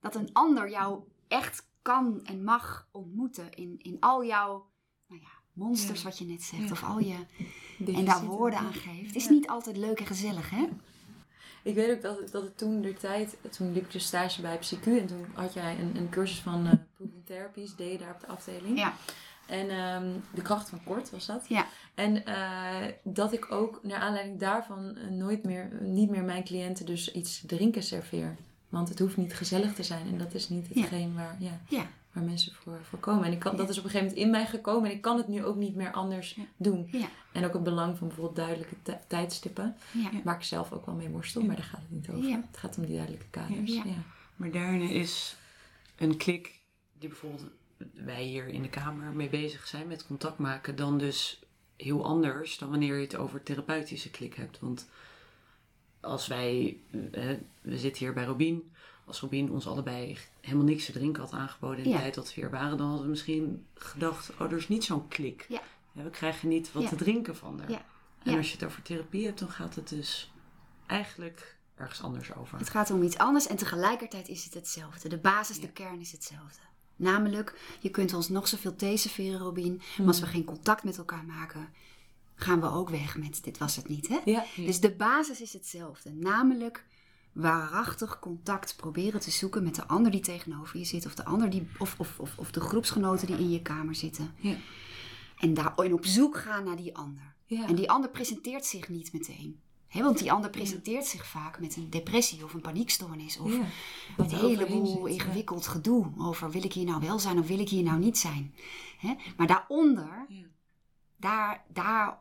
[0.00, 4.70] dat een ander jou echt kan en mag ontmoeten in, in al jouw
[5.06, 6.08] nou ja, monsters, Ja.
[6.08, 6.70] wat je net zegt, Ja.
[6.70, 7.16] of al je.
[7.86, 9.14] En daar woorden aan geeft.
[9.14, 10.68] is niet altijd leuk en gezellig, hè?
[11.66, 14.58] Ik weet ook dat, dat het toen de tijd, toen liep ik dus stage bij
[14.58, 16.62] PsyQ en toen had jij een, een cursus van
[16.96, 18.78] Proven Therapies, deed je daar op de afdeling.
[18.78, 18.94] Ja.
[19.46, 21.44] En ehm, de kracht van kort was dat.
[21.48, 21.66] Ja.
[21.94, 26.86] En eh, dat ik ook naar aanleiding daarvan eh, nooit meer, niet meer mijn cliënten
[26.86, 28.36] dus iets drinken serveer.
[28.68, 30.80] Want het hoeft niet gezellig te zijn en dat is niet Ja.
[30.80, 31.86] hetgeen waar, ja, Ja.
[32.16, 33.24] Waar mensen voor, voor komen.
[33.24, 35.16] En ik kan, dat is op een gegeven moment in mij gekomen en ik kan
[35.16, 36.42] het nu ook niet meer anders Ja.
[36.56, 36.88] doen.
[36.92, 37.08] Ja.
[37.32, 39.76] En ook het belang van bijvoorbeeld duidelijke tij- tijdstippen.
[39.92, 40.10] Ja.
[40.24, 42.28] Waar ik zelf ook wel mee worstel, maar daar gaat het niet over.
[42.28, 42.42] Ja.
[42.50, 43.72] Het gaat om die duidelijke kaders.
[43.74, 43.82] Ja.
[43.84, 44.02] Ja.
[44.36, 45.36] Maar daarin is
[45.96, 46.60] een klik
[46.98, 47.44] die bijvoorbeeld
[47.94, 51.40] wij hier in de kamer mee bezig zijn met contact maken, dan dus
[51.76, 54.58] heel anders dan wanneer je het over therapeutische klik hebt.
[54.60, 54.88] Want
[56.00, 56.76] als wij,
[57.12, 57.24] eh,
[57.60, 58.70] we zitten hier bij Robin,
[59.06, 61.98] als Robin ons allebei helemaal niks te drinken had aangeboden in de Ja.
[61.98, 65.08] tijd dat we hier waren, dan hadden we misschien gedacht, oh, er is niet zo'n
[65.08, 65.46] klik.
[65.48, 65.60] Ja.
[65.92, 66.88] Ja, we krijgen niet wat Ja.
[66.88, 67.84] te drinken van haar.
[68.22, 70.32] En als je het over therapie hebt, dan gaat het dus
[70.86, 72.58] eigenlijk ergens anders over.
[72.58, 75.08] Het gaat om iets anders en tegelijkertijd is het hetzelfde.
[75.08, 76.60] De basis, de kern is hetzelfde.
[76.96, 79.80] Namelijk, je kunt ons nog zoveel thee serveren, Robin.
[79.98, 81.68] Maar als we geen contact met elkaar maken,
[82.34, 84.18] gaan we ook weg met dit was het niet, hè?
[84.24, 84.44] Ja.
[84.56, 86.12] Dus de basis is hetzelfde.
[86.12, 86.84] Namelijk
[87.36, 91.06] waarachtig contact proberen te zoeken met de ander die tegenover je zit.
[91.06, 94.34] Of de, ander die, of, of, of, of de groepsgenoten die in je kamer zitten.
[94.36, 94.56] Ja.
[95.38, 97.34] En, daar, en op zoek gaan naar die ander.
[97.46, 97.66] Ja.
[97.66, 99.60] En die ander presenteert zich niet meteen.
[99.86, 103.38] Hè, want die ander presenteert zich vaak met een depressie of een paniekstoornis.
[103.38, 103.52] Of
[104.16, 107.82] een heleboel ingewikkeld gedoe over wil ik hier nou wel zijn of wil ik hier
[107.82, 108.54] nou niet zijn.
[108.98, 109.14] Hè?
[109.36, 110.26] Maar daaronder,
[111.16, 112.18] daar, daar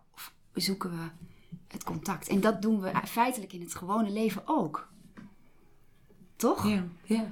[0.54, 1.10] zoeken we
[1.68, 2.28] het contact.
[2.28, 4.94] En dat doen we feitelijk in het gewone leven ook.
[6.36, 6.68] Toch?
[6.68, 6.84] Ja.
[7.04, 7.26] Ja.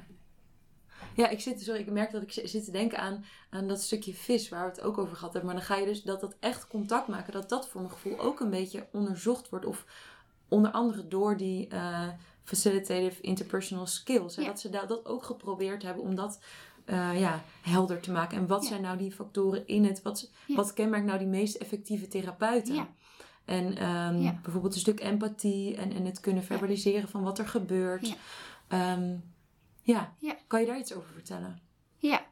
[1.16, 1.30] ja.
[1.30, 4.14] Ik zit, sorry, ik merk dat ik zi- zit te denken aan, aan dat stukje
[4.14, 5.52] vis waar we het ook over gehad hebben.
[5.52, 8.20] Maar dan ga je dus dat dat echt contact maken, dat dat voor mijn gevoel
[8.20, 9.66] ook een beetje onderzocht wordt.
[9.66, 9.86] Of
[10.48, 12.08] onder andere door die eh,
[12.44, 14.38] facilitative interpersonal skills.
[14.38, 14.50] En Ja.
[14.50, 16.40] dat ze dat, dat ook geprobeerd hebben om dat
[16.86, 18.38] eh, ja, helder te maken.
[18.38, 18.68] En wat Ja.
[18.68, 20.56] zijn nou die factoren in het, wat, Ja.
[20.56, 22.76] wat kenmerkt nou die meest effectieve therapeuten?
[22.76, 22.88] Ja.
[23.46, 28.16] En ehm, bijvoorbeeld een stuk empathie en, en het kunnen verbaliseren van wat er gebeurt.
[28.74, 29.16] Ehm,
[29.82, 30.14] ja.
[30.18, 30.38] Ja.
[30.48, 31.62] kan je daar iets over vertellen?
[31.98, 32.26] Ja.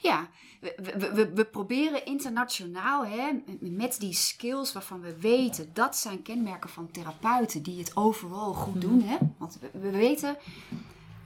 [0.00, 0.28] Ja,
[0.60, 6.22] we, we, we, we proberen internationaal hè, met die skills waarvan we weten dat zijn
[6.22, 9.02] kenmerken van therapeuten die het overal goed doen.
[9.02, 9.16] Hè?
[9.38, 10.36] Want we, we weten,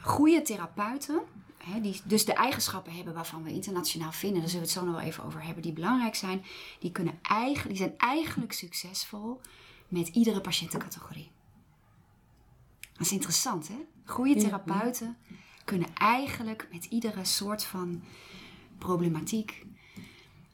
[0.01, 1.20] goede therapeuten,
[1.59, 4.87] hè, die dus de eigenschappen hebben waarvan we internationaal vinden, daar zullen we het zo
[4.87, 6.44] nog wel even over hebben, die belangrijk zijn,
[6.79, 9.40] die, kunnen eigenlijk, die zijn eigenlijk succesvol
[9.88, 11.31] met iedere patiëntencategorie.
[13.05, 13.85] Is interessant, hè?
[14.05, 14.40] Goede Ja.
[14.40, 15.17] therapeuten
[15.64, 18.03] kunnen eigenlijk met iedere soort van
[18.79, 19.67] problematiek,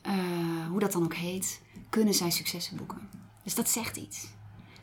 [0.03, 3.09] eh, hoe dat dan ook heet, kunnen zij successen boeken.
[3.43, 4.27] Dus dat zegt iets.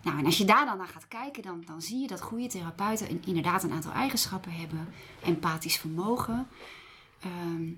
[0.04, 2.48] Nou, en als je daar dan naar gaat kijken, dan, dan zie je dat goede
[2.48, 4.88] therapeuten een- inderdaad een aantal eigenschappen hebben.
[5.24, 6.48] Empathisch vermogen.
[7.20, 7.70] Ehm,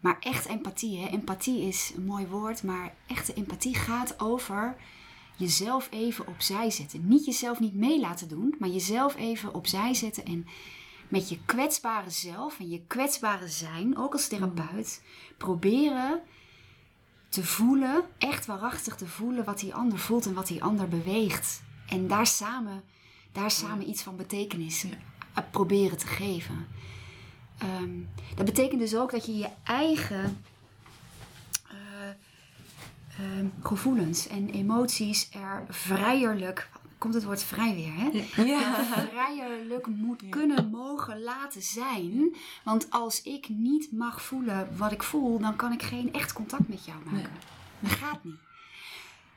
[0.00, 1.06] maar echt empathie, hè?
[1.08, 4.76] empathie is een mooi woord, maar echte empathie gaat over
[5.36, 7.08] jezelf even opzij zetten.
[7.08, 10.46] Niet jezelf niet mee laten doen, maar jezelf even opzij zetten en
[11.08, 15.02] met je kwetsbare zelf en je kwetsbare zijn, ook als therapeut,
[15.36, 16.20] proberen
[17.28, 21.62] te voelen, echt waarachtig te voelen wat die ander voelt en wat die ander beweegt.
[21.88, 22.82] En daar samen,
[23.32, 26.66] daar samen iets van betekenis eh, proberen te geven.
[27.58, 27.90] Ehm,
[28.34, 30.44] dat betekent dus ook dat je je eigen
[33.18, 38.42] ehm, gevoelens en emoties er vrijerlijk, komt het woord vrij weer, hè?
[38.42, 38.84] Ja.
[38.84, 42.36] vrijerlijk moet kunnen mogen laten zijn.
[42.64, 46.68] Want als ik niet mag voelen wat ik voel, dan kan ik geen echt contact
[46.68, 47.30] met jou maken.
[47.80, 48.38] Dat gaat niet.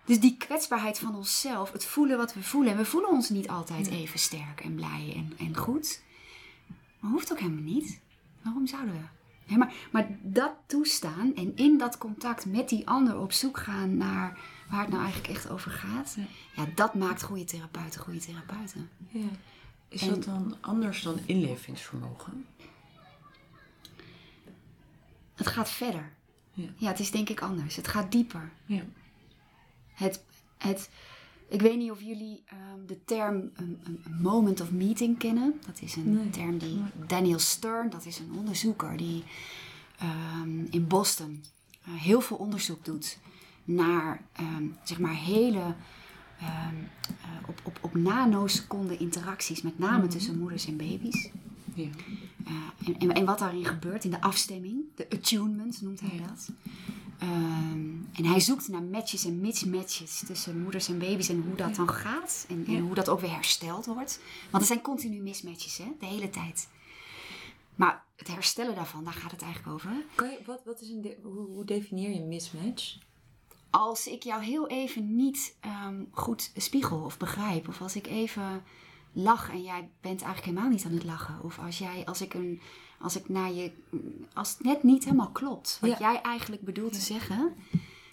[0.05, 2.71] Dus die kwetsbaarheid van onszelf, het voelen wat we voelen.
[2.71, 6.01] En we voelen ons niet altijd even sterk en blij en, en goed.
[6.99, 7.99] Maar hoeft ook helemaal niet.
[8.41, 9.18] Waarom zouden we?
[9.57, 14.37] Maar, maar dat toestaan en in dat contact met die ander op zoek gaan naar
[14.69, 16.13] waar het nou eigenlijk echt over gaat.
[16.17, 16.23] Ja.
[16.63, 18.89] Ja, dat maakt goede therapeuten goede therapeuten.
[19.07, 19.27] Ja.
[19.87, 22.45] Is En- dat dan anders dan inlevingsvermogen?
[25.35, 26.11] Het gaat verder.
[26.53, 26.69] Ja.
[26.75, 27.75] Ja, het is denk ik anders.
[27.75, 28.51] Het gaat dieper.
[28.65, 28.83] Ja.
[29.93, 30.23] Het,
[30.57, 30.89] het,
[31.49, 33.79] ik weet niet of jullie ehm, de term een,
[34.21, 35.53] moment of meeting kennen.
[35.65, 36.29] Dat is een Nee.
[36.29, 39.23] term die Daniel Stern, dat is een onderzoeker die
[39.99, 41.43] ehm, in Boston
[41.83, 43.17] eh, heel veel onderzoek doet
[43.63, 45.75] naar ehm, zeg maar hele
[46.39, 46.67] eh,
[47.47, 51.29] op, op, op nanoseconden interacties, met name tussen moeders en baby's.
[51.73, 51.87] Ja.
[52.47, 56.27] Uh, en, en, en wat daarin gebeurt in de afstemming, de attunement noemt hij Ja.
[56.27, 56.49] dat.
[57.19, 61.75] Ehm, en hij zoekt naar matches en mismatches tussen moeders en baby's en hoe dat
[61.75, 62.45] dan gaat.
[62.49, 62.79] En, en Ja.
[62.79, 64.19] hoe dat ook weer hersteld wordt.
[64.49, 66.67] Want er zijn continu mismatches, hè, de hele tijd.
[67.75, 69.91] Maar het herstellen daarvan, daar gaat het eigenlijk over.
[70.15, 72.97] Kan je, wat, wat is een de- hoe, hoe definieer je een mismatch?
[73.69, 78.63] Als ik jou heel even niet ehm, goed spiegel of begrijp, of als ik even
[79.11, 82.33] lach en jij bent eigenlijk helemaal niet aan het lachen, of als jij, als ik
[82.33, 82.61] een,
[83.01, 83.71] als ik naar je,
[84.33, 85.97] als het net niet helemaal klopt, wat Ja.
[85.99, 87.55] jij eigenlijk bedoelt te zeggen,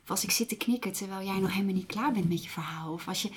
[0.03, 2.51] of als ik zit te knikken terwijl jij nog helemaal niet klaar bent met je
[2.51, 3.29] verhaal, of als je,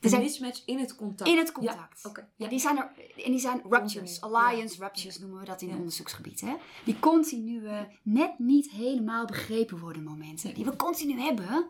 [0.00, 1.30] er zijn mismatch in het contact.
[1.30, 2.08] in het contact.
[2.36, 2.90] Ja, die zijn er,
[3.24, 4.84] en die zijn ruptures, alliance Ja.
[4.84, 6.40] ruptures noemen we dat in onderzoeksgebied.
[6.40, 6.54] Hè?
[6.84, 10.54] Die continue, net niet helemaal begrepen worden momenten.
[10.54, 11.66] Die we continu hebben.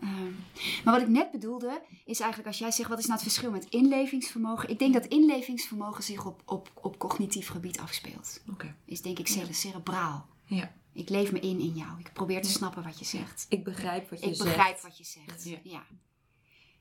[0.00, 0.32] Ehm,
[0.84, 3.50] maar wat ik net bedoelde, is eigenlijk als jij zegt, wat is nou het verschil
[3.50, 4.68] met inlevingsvermogen?
[4.68, 8.42] Ik denk dat inlevingsvermogen zich op, op, op cognitief gebied afspeelt.
[8.50, 8.74] Oké.
[8.84, 10.28] Is denk ik cere- cerebraal.
[10.44, 10.72] Ja.
[10.92, 11.98] Ik leef me in in jou.
[11.98, 13.46] Ik probeer te snappen wat je zegt.
[13.48, 14.48] Ik begrijp wat je Ik zegt.
[14.54, 15.44] begrijp wat je zegt.
[15.44, 15.58] Ja.
[15.62, 15.86] Ja.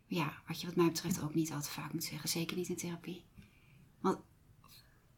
[0.08, 0.34] ja.
[0.48, 2.30] wat je wat mij betreft ook niet al te vaak moet zeggen.
[2.30, 3.26] Zeker niet in therapie.
[4.02, 4.18] Want,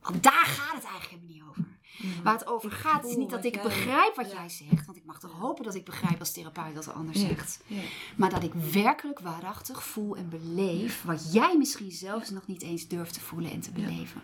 [0.01, 1.79] want daar gaat het eigenlijk helemaal niet over.
[2.23, 4.85] Waar het over gaat is niet dat wat ik begrijp wat jij zegt.
[4.85, 7.27] Want ik mag toch hopen dat ik begrijp als therapeut dat er anders Ja.
[7.27, 7.59] zegt.
[7.67, 7.81] Ja.
[8.15, 12.87] Maar dat ik werkelijk waarachtig voel en beleef wat jij misschien zelfs nog niet eens
[12.87, 14.21] durft te voelen en te beleven.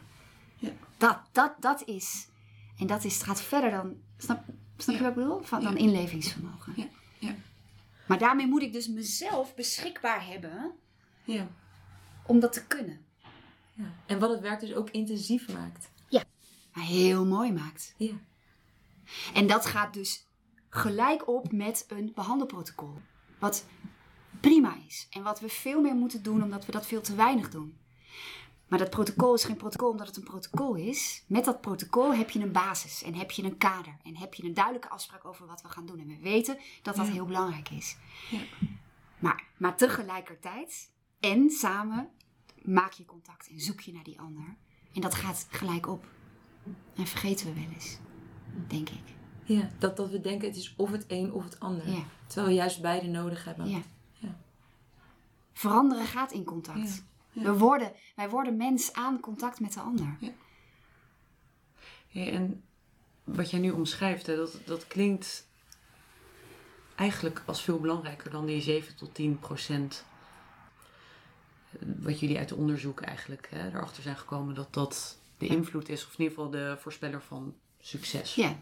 [0.57, 0.71] Ja.
[0.97, 2.27] Dat, dat, dat is.
[2.77, 3.95] En dat is, gaat verder dan.
[4.17, 4.43] Snap,
[4.77, 5.41] snap je wat ik bedoel?
[5.41, 6.73] Van, dan inlevingsvermogen.
[6.75, 6.87] Ja.
[7.19, 7.35] Ja.
[8.05, 10.71] Maar daarmee moet ik dus mezelf beschikbaar hebben
[11.23, 11.47] Ja.
[12.25, 13.05] om dat te kunnen.
[13.73, 13.93] Ja.
[14.05, 15.89] En wat het werk dus ook intensief maakt.
[16.77, 17.93] Maar heel mooi maakt.
[17.97, 18.13] Ja.
[19.33, 20.27] En dat gaat dus
[20.69, 23.01] gelijk op met een behandelprotocol.
[23.39, 23.65] Wat
[24.39, 25.07] prima is.
[25.09, 27.77] En wat we veel meer moeten doen omdat we dat veel te weinig doen.
[28.67, 31.23] Maar dat protocol is geen protocol omdat het een protocol is.
[31.27, 33.97] Met dat protocol heb je een basis en heb je een kader.
[34.03, 35.99] En heb je een duidelijke afspraak over wat we gaan doen.
[35.99, 37.11] En we weten dat dat Ja.
[37.13, 37.97] heel belangrijk is.
[38.29, 38.39] Ja.
[39.19, 42.09] Maar, maar tegelijkertijd en samen
[42.63, 44.55] maak je contact en zoek je naar die ander.
[44.93, 46.05] En dat gaat gelijk op.
[46.95, 47.97] En vergeten we wel eens,
[48.67, 49.01] denk ik.
[49.43, 49.69] ja.
[49.79, 51.89] Dat, dat we denken het is of het een of het ander.
[51.89, 52.03] Ja.
[52.27, 53.69] Terwijl we juist beide nodig hebben.
[53.69, 53.81] Ja.
[54.13, 54.37] Ja.
[55.53, 57.03] Veranderen gaat in contact.
[57.31, 57.41] Ja.
[57.43, 60.17] We worden, wij worden mens aan contact met de ander.
[62.07, 62.63] Hey, en
[63.23, 65.47] wat jij nu omschrijft, hè, dat, dat klinkt
[66.95, 70.05] eigenlijk als veel belangrijker dan die 7 tot 10 procent.
[71.71, 75.89] eh, Wat jullie uit de onderzoek eigenlijk hè, erachter zijn gekomen dat dat de invloed
[75.89, 78.55] is, of in ieder geval de voorspeller van succes Ja,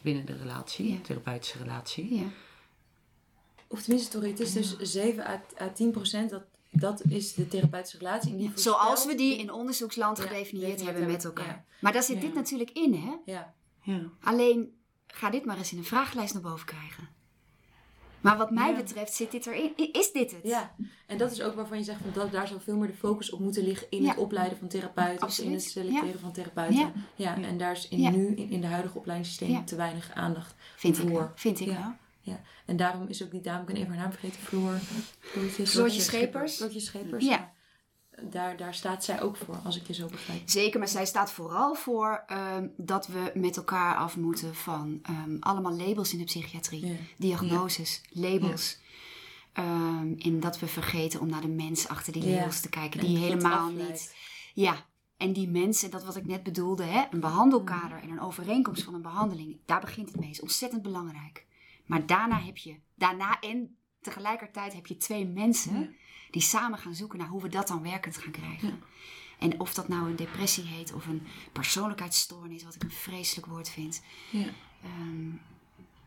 [0.00, 0.96] binnen de relatie, Ja.
[0.96, 2.14] de therapeutische relatie.
[2.14, 2.24] ja.
[3.66, 6.30] Of tenminste, sorry, het is dus 7 à, à 10 procent.
[6.30, 8.36] Dat, dat is de therapeutische relatie.
[8.36, 11.46] Die Zoals we die in onderzoeksland Ja, gedefinieerd gedefinieerd hebben met elkaar.
[11.46, 11.64] ja.
[11.80, 12.20] Maar daar zit Ja.
[12.22, 13.32] dit natuurlijk in, hè?
[13.32, 13.54] Ja.
[13.82, 14.00] Ja.
[14.20, 14.74] Alleen,
[15.06, 17.08] ga dit maar eens in een vragenlijst naar boven krijgen.
[18.22, 18.76] Maar wat mij Ja.
[18.76, 19.72] betreft zit dit erin.
[19.92, 20.40] Is dit het?
[20.42, 20.74] ja,
[21.06, 23.30] en dat is ook waarvan je zegt van dat, daar zou veel meer de focus
[23.30, 24.08] op moeten liggen in Ja.
[24.08, 25.52] het opleiden van therapeuten, of in Absoluut.
[25.52, 26.18] het selecteren Ja.
[26.20, 26.92] van therapeuten.
[27.14, 27.36] Ja.
[27.42, 31.08] En daar is in nu in, in de huidige opleidingssysteem te weinig aandacht Vind ik
[31.08, 31.18] voor.
[31.18, 31.30] wel.
[31.34, 31.72] Vind ik Ja.
[31.72, 31.92] wel.
[32.34, 34.78] Ja, en daarom is ook die dame, ik ben even haar naam vergeten, Floor.
[35.66, 36.56] Floortje Schepers.
[36.56, 37.52] Floortje Schepers, Ja.
[38.30, 40.40] Daar, daar staat zij ook voor, als ik je zo begrijp.
[40.44, 45.36] Zeker, maar zij staat vooral voor ehm, dat we met elkaar af moeten van ehm,
[45.40, 46.98] allemaal labels in de psychiatrie.
[47.16, 48.78] Diagnoses, labels.
[49.52, 53.06] Ehm, en dat we vergeten om naar de mens achter die labels te kijken, En
[53.06, 54.14] die helemaal niet.
[54.54, 58.82] Ja, en die mensen, dat wat ik net bedoelde, hè, een behandelkader en een overeenkomst
[58.82, 60.30] van een behandeling, daar begint het mee.
[60.30, 61.46] Is ontzettend belangrijk.
[61.86, 65.88] Maar daarna heb je, daarna en tegelijkertijd heb je twee mensen Ja.
[66.30, 68.68] die samen gaan zoeken naar hoe we dat dan werkend gaan krijgen.
[68.68, 68.74] Ja.
[69.38, 73.68] En of dat nou een depressie heet of een persoonlijkheidsstoornis, wat ik een vreselijk woord
[73.68, 74.02] vind.
[74.30, 74.46] Ja.
[74.82, 75.28] Ehm,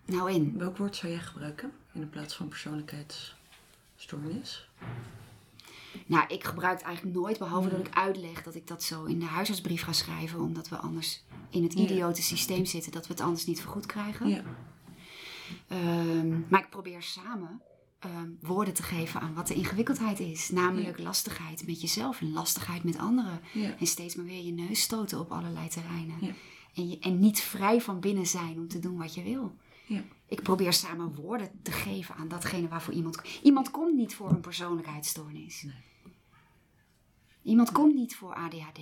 [0.05, 0.57] nou in.
[0.57, 4.69] Welk woord zou jij gebruiken in de plaats van persoonlijkheidsstoornis?
[6.05, 9.19] Nou, ik gebruik het eigenlijk nooit, behalve dat ik uitleg dat ik dat zo in
[9.19, 13.21] de huisartsbrief ga schrijven, omdat we anders in het idiote systeem zitten, dat we het
[13.21, 14.27] anders niet vergoed krijgen.
[14.29, 14.43] Ja.
[15.67, 17.61] Ehm, maar ik probeer samen
[18.05, 20.49] ehm, woorden te geven aan wat de ingewikkeldheid is.
[20.49, 23.41] Namelijk lastigheid met jezelf en lastigheid met anderen.
[23.53, 23.77] Ja.
[23.79, 26.15] En steeds maar weer je neus stoten op allerlei terreinen.
[26.21, 26.33] Ja.
[26.75, 29.55] En, je, en niet vrij van binnen zijn om te doen wat je wil.
[29.87, 30.03] Ja.
[30.27, 33.21] Ik probeer samen woorden te geven aan datgene waarvoor iemand...
[33.43, 35.63] Iemand komt niet voor een persoonlijkheidsstoornis.
[35.63, 35.73] Nee.
[37.41, 38.79] Iemand komt niet voor ADHD.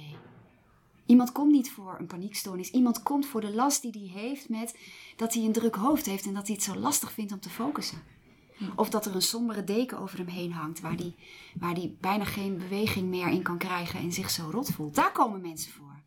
[1.06, 2.72] Iemand komt niet voor een paniekstoornis.
[2.72, 4.78] Iemand komt voor de last die hij heeft met
[5.16, 7.50] dat hij een druk hoofd heeft en dat hij het zo lastig vindt om te
[7.50, 8.02] focussen.
[8.76, 11.16] Of dat er een sombere deken over hem heen hangt waar hij
[11.60, 14.96] waar die bijna geen beweging meer in kan krijgen en zich zo rot voelt.
[14.96, 16.02] Daar komen mensen voor.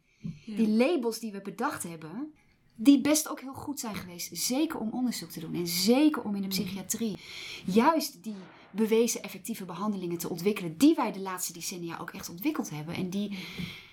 [0.44, 2.32] Die labels die we bedacht hebben,
[2.74, 4.36] die best ook heel goed zijn geweest.
[4.36, 7.16] Zeker om onderzoek te doen en zeker om in de psychiatrie
[7.64, 8.36] juist die
[8.70, 12.94] bewezen effectieve behandelingen te ontwikkelen, die wij de laatste decennia ook echt ontwikkeld hebben.
[12.94, 13.38] En die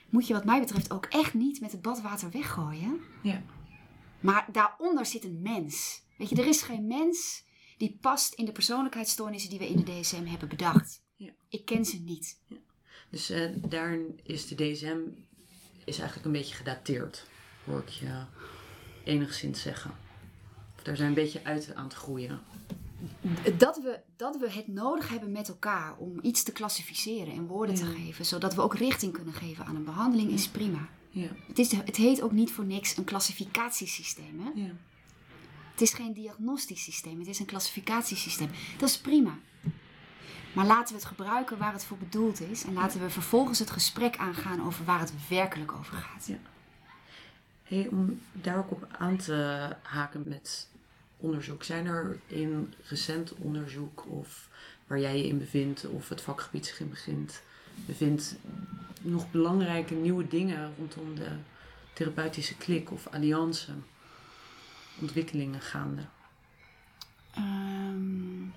[0.10, 3.00] moet je wat mij betreft ook echt niet met het badwater weggooien.
[3.22, 3.44] Ja.
[4.20, 6.02] Maar daaronder zit een mens.
[6.18, 7.44] Weet je, er is geen mens
[7.88, 11.02] die past in de persoonlijkheidsstoornissen die we in de DSM hebben bedacht.
[11.16, 11.32] Ja.
[11.50, 12.40] Ik ken ze niet.
[13.10, 14.98] Dus eh, daarin is de DSM
[15.86, 17.26] is eigenlijk een beetje gedateerd,
[17.66, 18.24] hoor ik je
[19.04, 19.92] enigszins zeggen.
[20.78, 22.42] Of daar zijn een beetje uit aan het groeien.
[23.58, 27.76] Dat we, dat we het nodig hebben met elkaar om iets te klassificeren en woorden
[27.76, 27.92] te Ja.
[27.92, 30.90] geven, zodat we ook richting kunnen geven aan een behandeling, is prima.
[31.10, 31.28] Ja.
[31.48, 34.40] Het, is, het heet ook niet voor niks een klassificatiesysteem.
[34.40, 34.62] Hè?
[34.62, 34.72] Ja.
[35.74, 38.50] Het is geen diagnostisch systeem, het is een klassificatiesysteem.
[38.78, 39.38] Dat is prima.
[40.54, 42.64] Maar laten we het gebruiken waar het voor bedoeld is.
[42.64, 46.28] En laten we vervolgens het gesprek aangaan over waar het werkelijk over gaat.
[46.28, 46.38] Ja.
[47.64, 50.68] Hey, om daar ook op aan te haken met
[51.18, 51.64] onderzoek.
[51.64, 54.50] Zijn er in recent onderzoek of
[54.88, 57.42] waar jij je in bevindt of het vakgebied zich in begint,
[57.86, 58.36] bevindt
[59.02, 61.30] nog belangrijke nieuwe dingen rondom de
[61.94, 63.74] therapeutische klik of alliantie
[65.00, 66.06] ontwikkelingen gaande?
[67.32, 68.48] Ehm,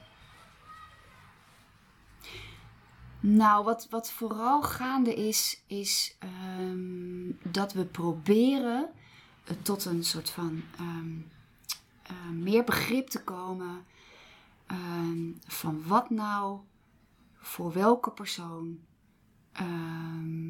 [3.21, 8.91] nou, wat, wat vooral gaande is, is ehm, dat we proberen
[9.63, 11.19] tot een soort van ehm,
[12.03, 13.85] eh, meer begrip te komen
[15.47, 16.61] van wat nou
[17.35, 18.81] voor welke persoon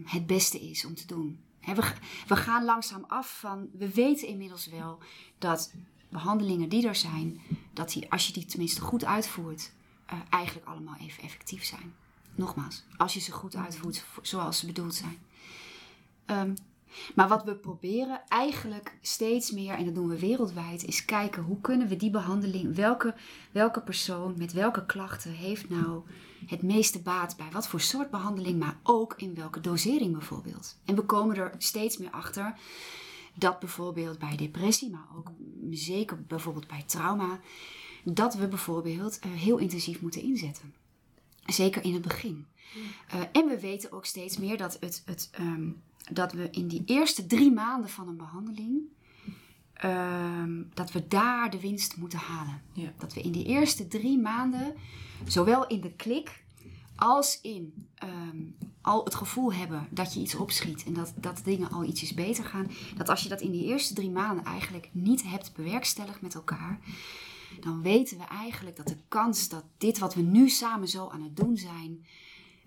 [0.05, 1.46] het beste is om te doen.
[1.75, 1.93] We,
[2.27, 4.99] we gaan langzaam af van, we weten inmiddels wel
[5.39, 5.73] dat
[6.09, 7.41] behandelingen die er zijn,
[7.73, 9.73] dat die, als je die tenminste goed uitvoert,
[10.07, 11.95] eh, eigenlijk allemaal even effectief zijn.
[12.35, 15.19] Nogmaals, als je ze goed uitvoert vo- zoals ze bedoeld zijn.
[16.27, 16.55] Ehm,
[17.15, 21.61] maar wat we proberen eigenlijk steeds meer, en dat doen we wereldwijd, is kijken hoe
[21.61, 23.15] kunnen we die behandeling, welke,
[23.53, 26.03] welke persoon met welke klachten heeft nou
[26.47, 30.77] het meeste baat bij wat voor soort behandeling, maar ook in welke dosering bijvoorbeeld.
[30.85, 32.55] En we komen er steeds meer achter
[33.35, 35.31] dat bijvoorbeeld bij depressie, maar ook
[35.71, 37.41] zeker bijvoorbeeld bij trauma,
[38.05, 40.75] dat we bijvoorbeeld eh, heel intensief moeten inzetten.
[41.47, 42.47] Zeker in het begin.
[43.09, 45.69] Eh, en we weten ook steeds meer dat, het, het, ehm,
[46.13, 48.81] dat we in die eerste drie maanden van een behandeling,
[49.73, 52.63] ehm, dat we daar de winst moeten halen.
[52.73, 52.93] Ja.
[52.99, 54.75] Dat we in die eerste drie maanden,
[55.25, 56.45] zowel in de klik
[56.97, 58.43] als in ehm,
[58.81, 62.45] al het gevoel hebben dat je iets opschiet en dat, dat dingen al ietsjes beter
[62.45, 62.71] gaan.
[62.97, 66.79] Dat als je dat in die eerste drie maanden eigenlijk niet hebt bewerkstelligd met elkaar,
[67.61, 71.23] dan weten we eigenlijk dat de kans dat dit wat we nu samen zo aan
[71.23, 72.07] het doen zijn,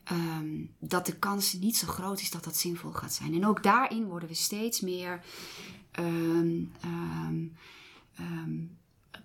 [0.04, 3.34] ehm, dat de kans niet zo groot is dat dat zinvol gaat zijn.
[3.34, 5.24] En ook daarin worden we steeds meer,
[5.92, 7.46] ehm, ehm,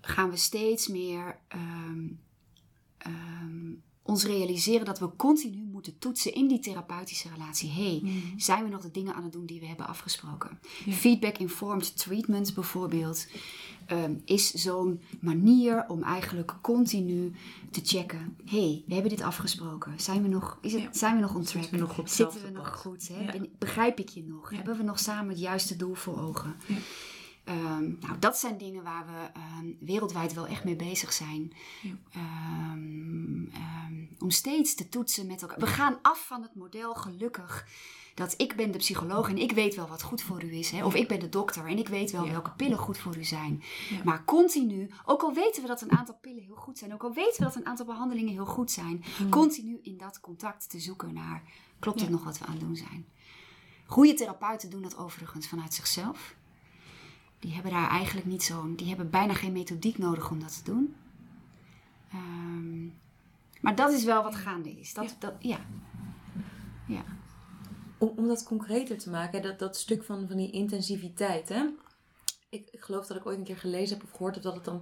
[0.01, 1.39] gaan we steeds meer
[4.07, 7.69] ons realiseren dat we continu moeten toetsen in die therapeutische relatie.
[7.69, 8.01] hey,
[8.37, 10.59] zijn we nog de dingen aan het doen die we hebben afgesproken?
[10.89, 13.27] Feedback-informed treatment bijvoorbeeld
[13.85, 17.31] ehm, is zo'n manier om eigenlijk continu
[17.71, 18.37] te checken.
[18.45, 19.93] hey, we hebben dit afgesproken.
[19.99, 20.89] Zijn we nog, is het, Ja.
[20.93, 21.61] zijn we nog on track?
[21.63, 22.79] Zitten we nog op Zitten hetzelfde we nog pad?
[22.79, 23.07] goed?
[23.07, 23.23] Hè?
[23.31, 23.45] Ja.
[23.57, 24.49] Begrijp ik je nog?
[24.49, 26.55] Hebben we nog samen het juiste doel voor ogen?
[26.65, 26.75] Ja.
[27.45, 31.53] Ehm, nou, dat zijn dingen waar we ehm, wereldwijd wel echt mee bezig zijn.
[31.81, 31.91] Ja.
[32.11, 33.43] Ehm,
[34.19, 35.59] om steeds te toetsen met elkaar.
[35.59, 37.67] We gaan af van het model gelukkig.
[38.13, 40.71] Dat ik ben de psycholoog en ik weet wel wat goed voor u is.
[40.71, 40.85] Hè?
[40.85, 42.31] Of ik ben de dokter en ik weet wel Ja.
[42.31, 43.63] welke pillen goed voor u zijn.
[43.89, 44.01] Ja.
[44.03, 46.93] Maar continu, ook al weten we dat een aantal pillen heel goed zijn.
[46.93, 49.03] Ook al weten we dat een aantal behandelingen heel goed zijn.
[49.29, 51.43] Continu in dat contact te zoeken naar,
[51.79, 53.05] klopt het nog wat we aan het doen zijn?
[53.85, 56.35] Goede therapeuten doen dat overigens vanuit zichzelf.
[57.45, 60.71] Die hebben daar eigenlijk niet zo'n, die hebben bijna geen methodiek nodig om dat te
[60.71, 60.95] doen.
[62.11, 62.85] Ehm,
[63.61, 64.93] maar dat is wel wat gaande is.
[64.93, 65.11] Dat, Ja.
[65.19, 65.59] Dat, ja.
[66.87, 67.03] Ja.
[67.97, 71.49] Om, om dat concreter te maken, dat, dat stuk van, van die intensiviteit.
[71.49, 71.65] Hè?
[72.55, 74.63] Ik, ik geloof dat ik ooit een keer gelezen heb of gehoord heb dat het
[74.63, 74.81] dan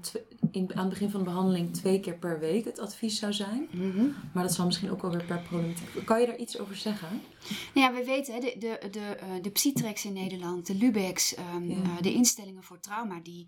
[0.52, 3.68] in, aan het begin van de behandeling twee keer per week het advies zou zijn.
[3.72, 4.06] Mhm.
[4.34, 6.06] Maar dat zal misschien ook wel weer per problematiek.
[6.06, 7.22] Kan je daar iets over zeggen?
[7.74, 11.70] Nou ja, we weten, de, de, de, eh, de Psytrex in Nederland, de Lubex, ehm,
[11.70, 11.76] Ja.
[11.76, 13.48] eh, de instellingen voor trauma, die,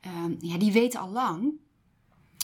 [0.00, 1.52] ehm, ja, die weten al lang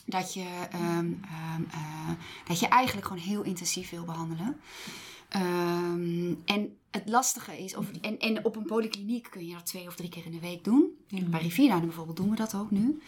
[0.07, 2.11] dat je, ehm, eh,
[2.49, 4.57] dat je eigenlijk gewoon heel intensief wil behandelen.
[6.45, 9.97] En het lastige is, of, en, en op een polykliniek kun je dat twee of
[9.97, 10.91] drie keer in de week doen.
[11.09, 13.03] Bij Rivierduinen bijvoorbeeld doen we dat ook nu.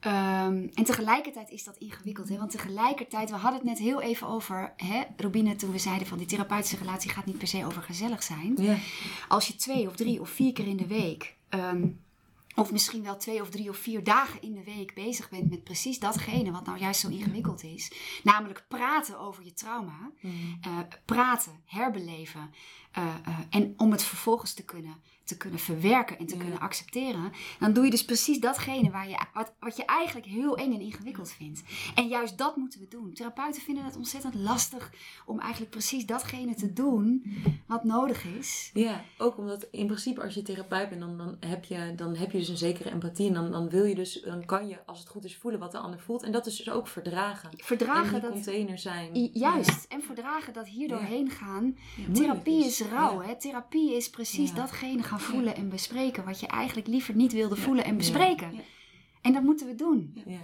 [0.00, 2.28] Ehm, en tegelijkertijd is dat ingewikkeld.
[2.28, 2.38] Hè?
[2.38, 6.18] Want tegelijkertijd, we hadden het net heel even over, hè, Robine, toen we zeiden van
[6.18, 8.54] die therapeutische relatie gaat niet per se over gezellig zijn.
[8.56, 8.76] Ja.
[9.28, 11.88] Als je twee of drie of vier keer in de week, ehm,
[12.54, 15.64] of misschien wel twee of drie of vier dagen in de week bezig bent met
[15.64, 17.92] precies datgene wat nou juist zo ingewikkeld is.
[18.22, 20.10] Namelijk praten over je trauma.
[20.60, 22.50] eh, praten, herbeleven.
[22.90, 24.94] eh, eh, en om het vervolgens te kunnen,
[25.30, 26.40] te kunnen verwerken en te Ja.
[26.40, 27.32] kunnen accepteren.
[27.58, 30.80] Dan doe je dus precies datgene waar je, wat, wat je eigenlijk heel eng en
[30.80, 31.62] ingewikkeld vindt.
[31.94, 33.12] En juist dat moeten we doen.
[33.12, 34.92] Therapeuten vinden het ontzettend lastig
[35.26, 37.24] om eigenlijk precies datgene te doen
[37.66, 38.70] wat nodig is.
[38.74, 42.32] Ja, ook omdat in principe als je therapeut bent, dan, dan, heb, je, dan heb
[42.32, 43.28] je dus een zekere empathie.
[43.28, 45.72] En dan, dan wil je dus, dan kan je als het goed is voelen wat
[45.72, 46.22] de ander voelt.
[46.22, 47.50] En dat is dus ook verdragen.
[47.50, 48.30] en Verdragen dat.
[48.30, 49.30] container zijn.
[49.32, 51.76] Juist, en verdragen dat hier doorheen gaan.
[52.12, 52.86] Therapie is is.
[52.88, 53.36] rauw, hè?
[53.36, 57.84] Therapie is precies datgene gaan voelen en bespreken wat je eigenlijk liever niet wilde voelen
[57.84, 57.96] en Ja.
[57.96, 58.54] bespreken.
[58.54, 58.60] Ja.
[59.20, 60.22] En dat moeten we doen.
[60.26, 60.38] Ja.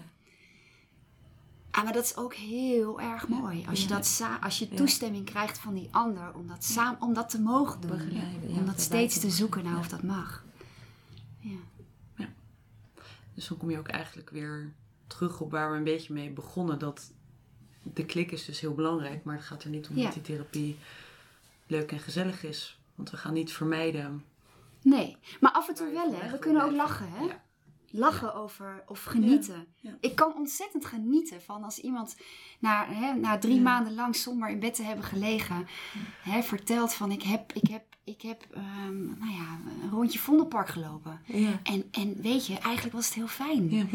[1.70, 3.64] Ah, maar dat is ook heel erg mooi.
[3.68, 3.94] Als je, Ja.
[3.94, 4.76] dat sa- als je Ja.
[4.76, 8.12] toestemming krijgt van die ander om dat, saam, om dat te mogen doen.
[8.12, 8.22] Ja,
[8.58, 9.78] om dat steeds te zoeken naar Ja.
[9.78, 10.44] of dat mag.
[11.38, 11.56] Ja.
[13.34, 14.72] Dus dan kom je ook eigenlijk weer
[15.06, 16.78] terug op waar we een beetje mee begonnen.
[16.78, 17.12] Dat
[17.82, 19.24] de klik is dus heel belangrijk.
[19.24, 20.02] Maar het gaat er niet om Ja.
[20.04, 20.76] dat die therapie
[21.66, 22.78] leuk en gezellig is.
[22.94, 24.24] Want we gaan niet vermijden.
[24.86, 26.30] Nee, maar af en toe wel, hè?
[26.30, 27.24] We kunnen ook lachen, hè?
[27.24, 27.44] Ja.
[27.90, 29.66] Lachen over of genieten.
[29.76, 29.96] Ja.
[30.00, 32.16] Ik kan ontzettend genieten van als iemand
[32.58, 35.66] na, hè, na drie maanden lang somber in bed te hebben gelegen,
[36.22, 40.68] hè, vertelt van ik heb, ik heb, ik heb ehm, nou ja, een rondje Vondelpark
[40.68, 41.20] gelopen.
[41.24, 41.60] Ja.
[41.62, 43.90] En, en weet je, eigenlijk was het heel fijn.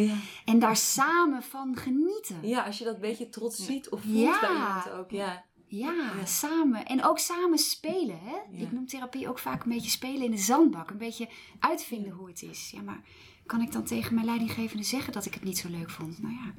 [0.45, 2.47] En daar samen van genieten.
[2.47, 5.11] ja, als je dat beetje trots ziet of voelt bij iemand ook.
[5.11, 5.43] Ja.
[5.77, 6.25] Ja, Ja.
[6.25, 6.85] samen.
[6.85, 8.19] En ook samen spelen.
[8.19, 8.35] Hè?
[8.57, 8.63] Ja.
[8.65, 10.89] Ik noem therapie ook vaak een beetje spelen in de zandbak.
[10.89, 12.69] Een beetje uitvinden hoe het is.
[12.71, 13.01] Ja, maar
[13.45, 16.21] kan ik dan tegen mijn leidinggevende zeggen dat ik het niet zo leuk vond?
[16.21, 16.53] Nou ja,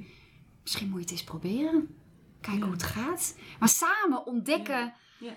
[0.62, 1.96] misschien moet je het eens proberen.
[2.40, 2.64] Kijken Ja.
[2.64, 3.36] hoe het gaat.
[3.58, 4.94] Maar samen ontdekken.
[5.18, 5.32] Ja.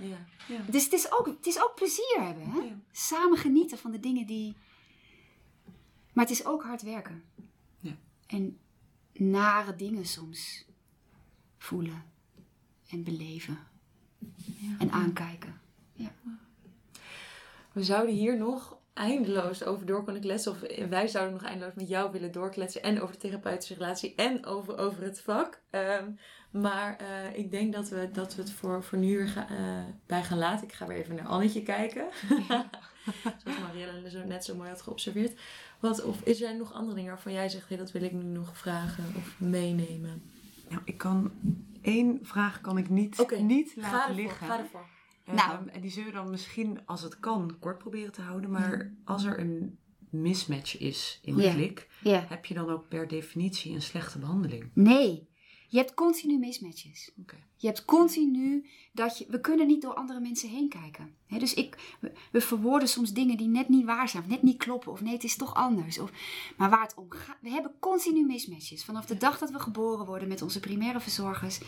[0.48, 0.62] Ja.
[0.70, 2.50] Dus het is, ook, het is ook plezier hebben.
[2.50, 2.76] Hè?
[2.92, 4.56] Samen genieten van de dingen die...
[6.14, 7.24] Maar het is ook hard werken.
[7.80, 7.96] Ja.
[8.28, 8.60] En
[9.14, 10.66] nare dingen soms
[11.58, 12.14] voelen
[12.96, 13.58] en beleven
[14.80, 15.60] en aankijken.
[17.72, 20.52] We zouden hier nog eindeloos over door kunnen kletsen.
[20.52, 22.84] Of wij zouden nog eindeloos met jou willen doorkletsen.
[22.84, 24.16] En over de therapeutische relatie.
[24.16, 25.62] En over, over het vak.
[25.70, 26.10] Ehm,
[26.52, 30.24] maar eh, ik denk dat we, dat we het voor, voor nu ga- eh, bij
[30.24, 30.68] gaan laten.
[30.68, 32.06] Ik ga weer even naar Annetje kijken.
[33.44, 35.40] Zoals Marielle zo net zo mooi had geobserveerd.
[35.80, 37.68] Wat, of is er nog andere dingen waarvan jij zegt...
[37.70, 40.24] Hey, dat wil ik nu nog vragen of meenemen?
[40.70, 41.32] Nou, ik kan
[41.86, 44.48] één vraag kan ik niet, niet Ga laten ervoor, liggen.
[44.48, 44.86] ga ervoor.
[45.26, 45.70] Ehm, Nou.
[45.70, 48.52] En die zullen we dan misschien, als het kan, kort proberen te houden.
[48.52, 49.78] Maar als er een
[50.10, 51.88] mismatch is in de klik,
[52.28, 54.70] heb je dan ook per definitie een slechte behandeling.
[54.74, 55.28] Nee,
[55.68, 57.12] je hebt continu mismatches.
[57.22, 57.36] Oké.
[57.58, 59.26] Je hebt continu dat je.
[59.30, 61.16] We kunnen niet door andere mensen heen kijken.
[61.28, 61.96] Dus ik,
[62.32, 65.14] we, verwoorden soms dingen die net niet waar zijn, of net niet kloppen, of nee,
[65.14, 66.00] het is toch anders.
[66.00, 66.12] Of,
[66.58, 67.38] maar waar het om gaat.
[67.42, 68.86] We hebben continu mismatches.
[68.86, 71.60] Vanaf de dag dat we geboren worden met onze primaire verzorgers.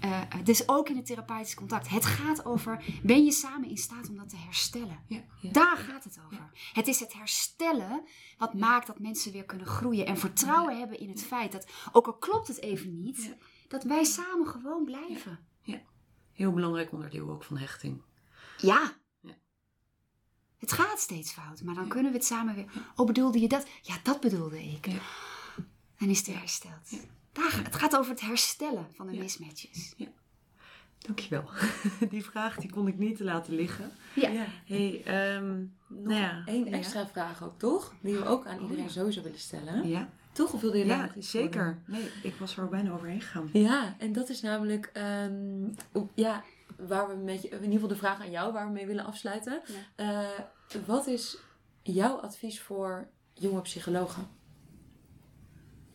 [0.00, 1.88] eh, dus ook in het therapeutisch contact.
[1.88, 4.98] Het gaat over: ben je samen in staat om dat te herstellen?
[5.08, 5.24] Ja.
[5.40, 5.50] Ja.
[5.50, 6.50] Daar gaat het over.
[6.72, 8.02] Het is het herstellen
[8.38, 10.06] wat maakt dat mensen weer kunnen groeien.
[10.06, 13.36] En vertrouwen hebben in het feit dat, ook al klopt het even niet.
[13.68, 15.38] Dat wij samen gewoon blijven.
[16.32, 18.02] Heel belangrijk onderdeel ook van hechting.
[18.58, 18.92] Ja.
[19.20, 19.34] Ja.
[20.58, 21.90] Het gaat steeds fout, maar dan Ja.
[21.90, 22.66] kunnen we het samen weer.
[22.96, 23.66] Oh, bedoelde je dat?
[23.82, 24.86] Ja, dat bedoelde ik.
[24.86, 24.98] Ja.
[25.98, 26.90] Dan is het weer hersteld.
[26.90, 26.98] Ja.
[27.32, 29.18] Daar, het gaat over het herstellen van de Ja.
[29.22, 29.94] mismatches.
[30.98, 31.50] Dankjewel.
[32.10, 33.90] Die vraag die kon ik niet laten liggen.
[34.14, 34.28] Ja.
[34.28, 34.46] Ja.
[34.64, 36.42] Hey, ehm, Nog nou ja.
[36.46, 36.70] één Ja.
[36.70, 37.94] extra vraag ook, toch?
[38.00, 38.90] Die we ook aan Oh, iedereen ja.
[38.90, 39.88] sowieso willen stellen.
[39.88, 40.52] Ja, Toch?
[40.52, 41.82] Of wilde je ja zeker.
[41.86, 43.50] Nee, ik was er al bijna overheen gegaan.
[43.52, 45.68] Ja, en dat is namelijk, ehm,
[46.14, 46.44] ja,
[46.76, 49.04] waar we met je, in ieder geval de vraag aan jou waar we mee willen
[49.04, 49.62] afsluiten.
[49.96, 50.28] Eh,
[50.86, 51.38] wat is
[51.82, 54.28] jouw advies voor jonge psychologen?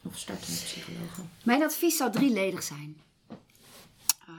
[0.03, 1.29] Of startende psychologen?
[1.43, 2.97] Mijn advies zou drieledig zijn.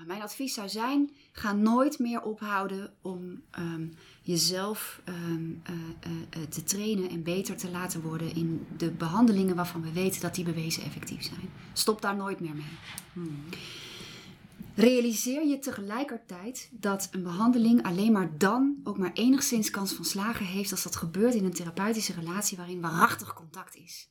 [0.07, 3.86] Mijn advies zou zijn: ga nooit meer ophouden om ehm,
[4.22, 9.57] jezelf ehm, eh, eh, eh, te trainen en beter te laten worden in de behandelingen
[9.57, 11.50] waarvan we weten dat die bewezen effectief zijn.
[11.72, 12.78] Stop daar nooit meer mee.
[13.12, 13.44] Hmm.
[14.74, 20.46] Realiseer je tegelijkertijd dat een behandeling alleen maar dan ook maar enigszins kans van slagen
[20.46, 24.11] heeft als dat gebeurt in een therapeutische relatie waarin waarachtig contact is.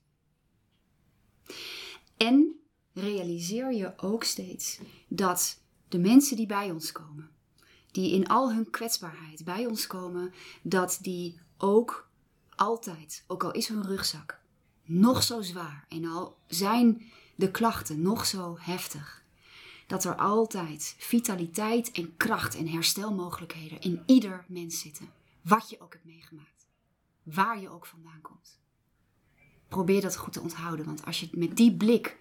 [2.17, 2.55] En
[2.93, 5.60] realiseer je ook steeds dat
[5.91, 7.29] de mensen die bij ons komen,
[7.91, 12.09] die in al hun kwetsbaarheid bij ons komen, dat die ook
[12.55, 14.39] altijd, ook al is hun rugzak
[14.91, 19.23] nog zo zwaar en al zijn de klachten nog zo heftig,
[19.87, 25.09] dat er altijd vitaliteit en kracht en herstelmogelijkheden in ieder mens zitten.
[25.41, 26.67] Wat je ook hebt meegemaakt.
[27.23, 28.59] Waar je ook vandaan komt.
[29.67, 32.17] Probeer dat goed te onthouden, want als je met die blik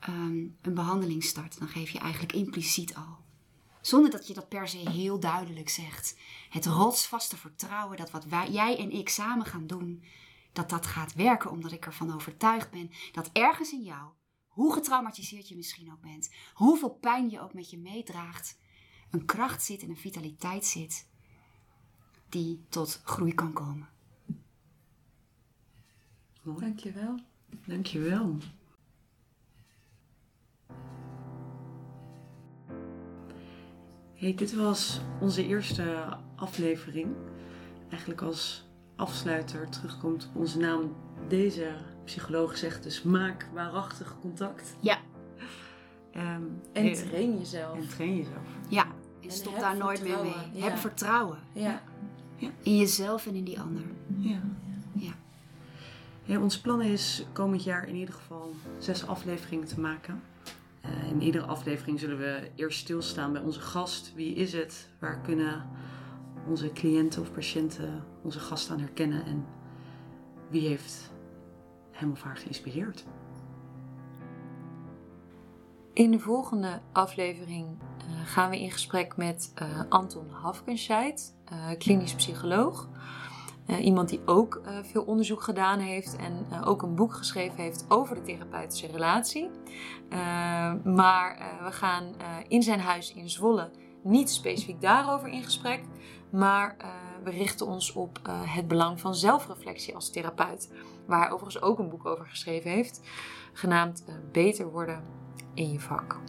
[0.00, 3.16] ehm, een behandeling start, dan geef je eigenlijk impliciet al.
[3.80, 6.18] Zonder dat je dat per se heel duidelijk zegt.
[6.50, 10.02] Het rotsvaste vertrouwen dat wat wij, jij en ik samen gaan doen,
[10.52, 14.10] dat dat gaat werken, omdat ik ervan overtuigd ben dat ergens in jou
[14.58, 18.58] hoe getraumatiseerd je misschien ook bent, hoeveel pijn je ook met je meedraagt,
[19.10, 21.06] een kracht zit en een vitaliteit zit
[22.28, 23.88] die tot groei kan komen.
[26.42, 27.20] Dankjewel.
[27.66, 28.36] Dankjewel.
[34.18, 37.08] Hey, dit was onze eerste aflevering.
[37.90, 38.66] Eigenlijk als
[38.96, 40.94] afsluiter terugkomt op onze naam.
[41.28, 41.70] Deze
[42.04, 44.76] psycholoog zegt dus maak waarachtig contact.
[44.80, 44.98] Ja.
[46.12, 46.42] Ehm,
[46.72, 47.76] En train jezelf.
[47.78, 48.46] en train jezelf.
[48.68, 48.86] Ja,
[49.22, 50.32] en stop daar nooit meer mee.
[50.52, 50.64] ja.
[50.68, 51.82] Heb vertrouwen Ja.
[52.62, 53.82] in jezelf en in die ander.
[54.16, 54.40] Ja.
[54.92, 55.12] Ja.
[56.24, 60.22] Ja, ons plan is komend jaar in ieder geval zes afleveringen te maken.
[60.88, 64.12] Eh, in iedere aflevering zullen we eerst stilstaan bij onze gast.
[64.14, 64.88] Wie is het?
[64.98, 65.68] Waar kunnen
[66.46, 69.24] onze cliënten of patiënten onze gast aan herkennen?
[69.24, 69.46] En
[70.50, 71.10] wie heeft
[71.90, 73.04] hem of haar geïnspireerd?
[75.92, 77.66] In de volgende aflevering
[77.98, 81.34] eh, gaan we in gesprek met eh, Anton Hafkenscheid,
[81.78, 82.88] klinisch psycholoog.
[83.68, 87.56] Eh, iemand die ook eh, veel onderzoek gedaan heeft en eh, ook een boek geschreven
[87.56, 89.50] heeft over de therapeutische relatie.
[90.84, 92.14] Maar we gaan
[92.48, 93.70] in zijn huis in Zwolle
[94.02, 95.82] niet specifiek daarover in gesprek,
[96.30, 96.76] maar
[97.24, 100.72] we richten ons op het belang van zelfreflectie als therapeut,
[101.06, 103.00] waar hij overigens ook een boek over geschreven heeft,
[103.52, 105.04] genaamd Beter worden
[105.54, 106.20] in je vak.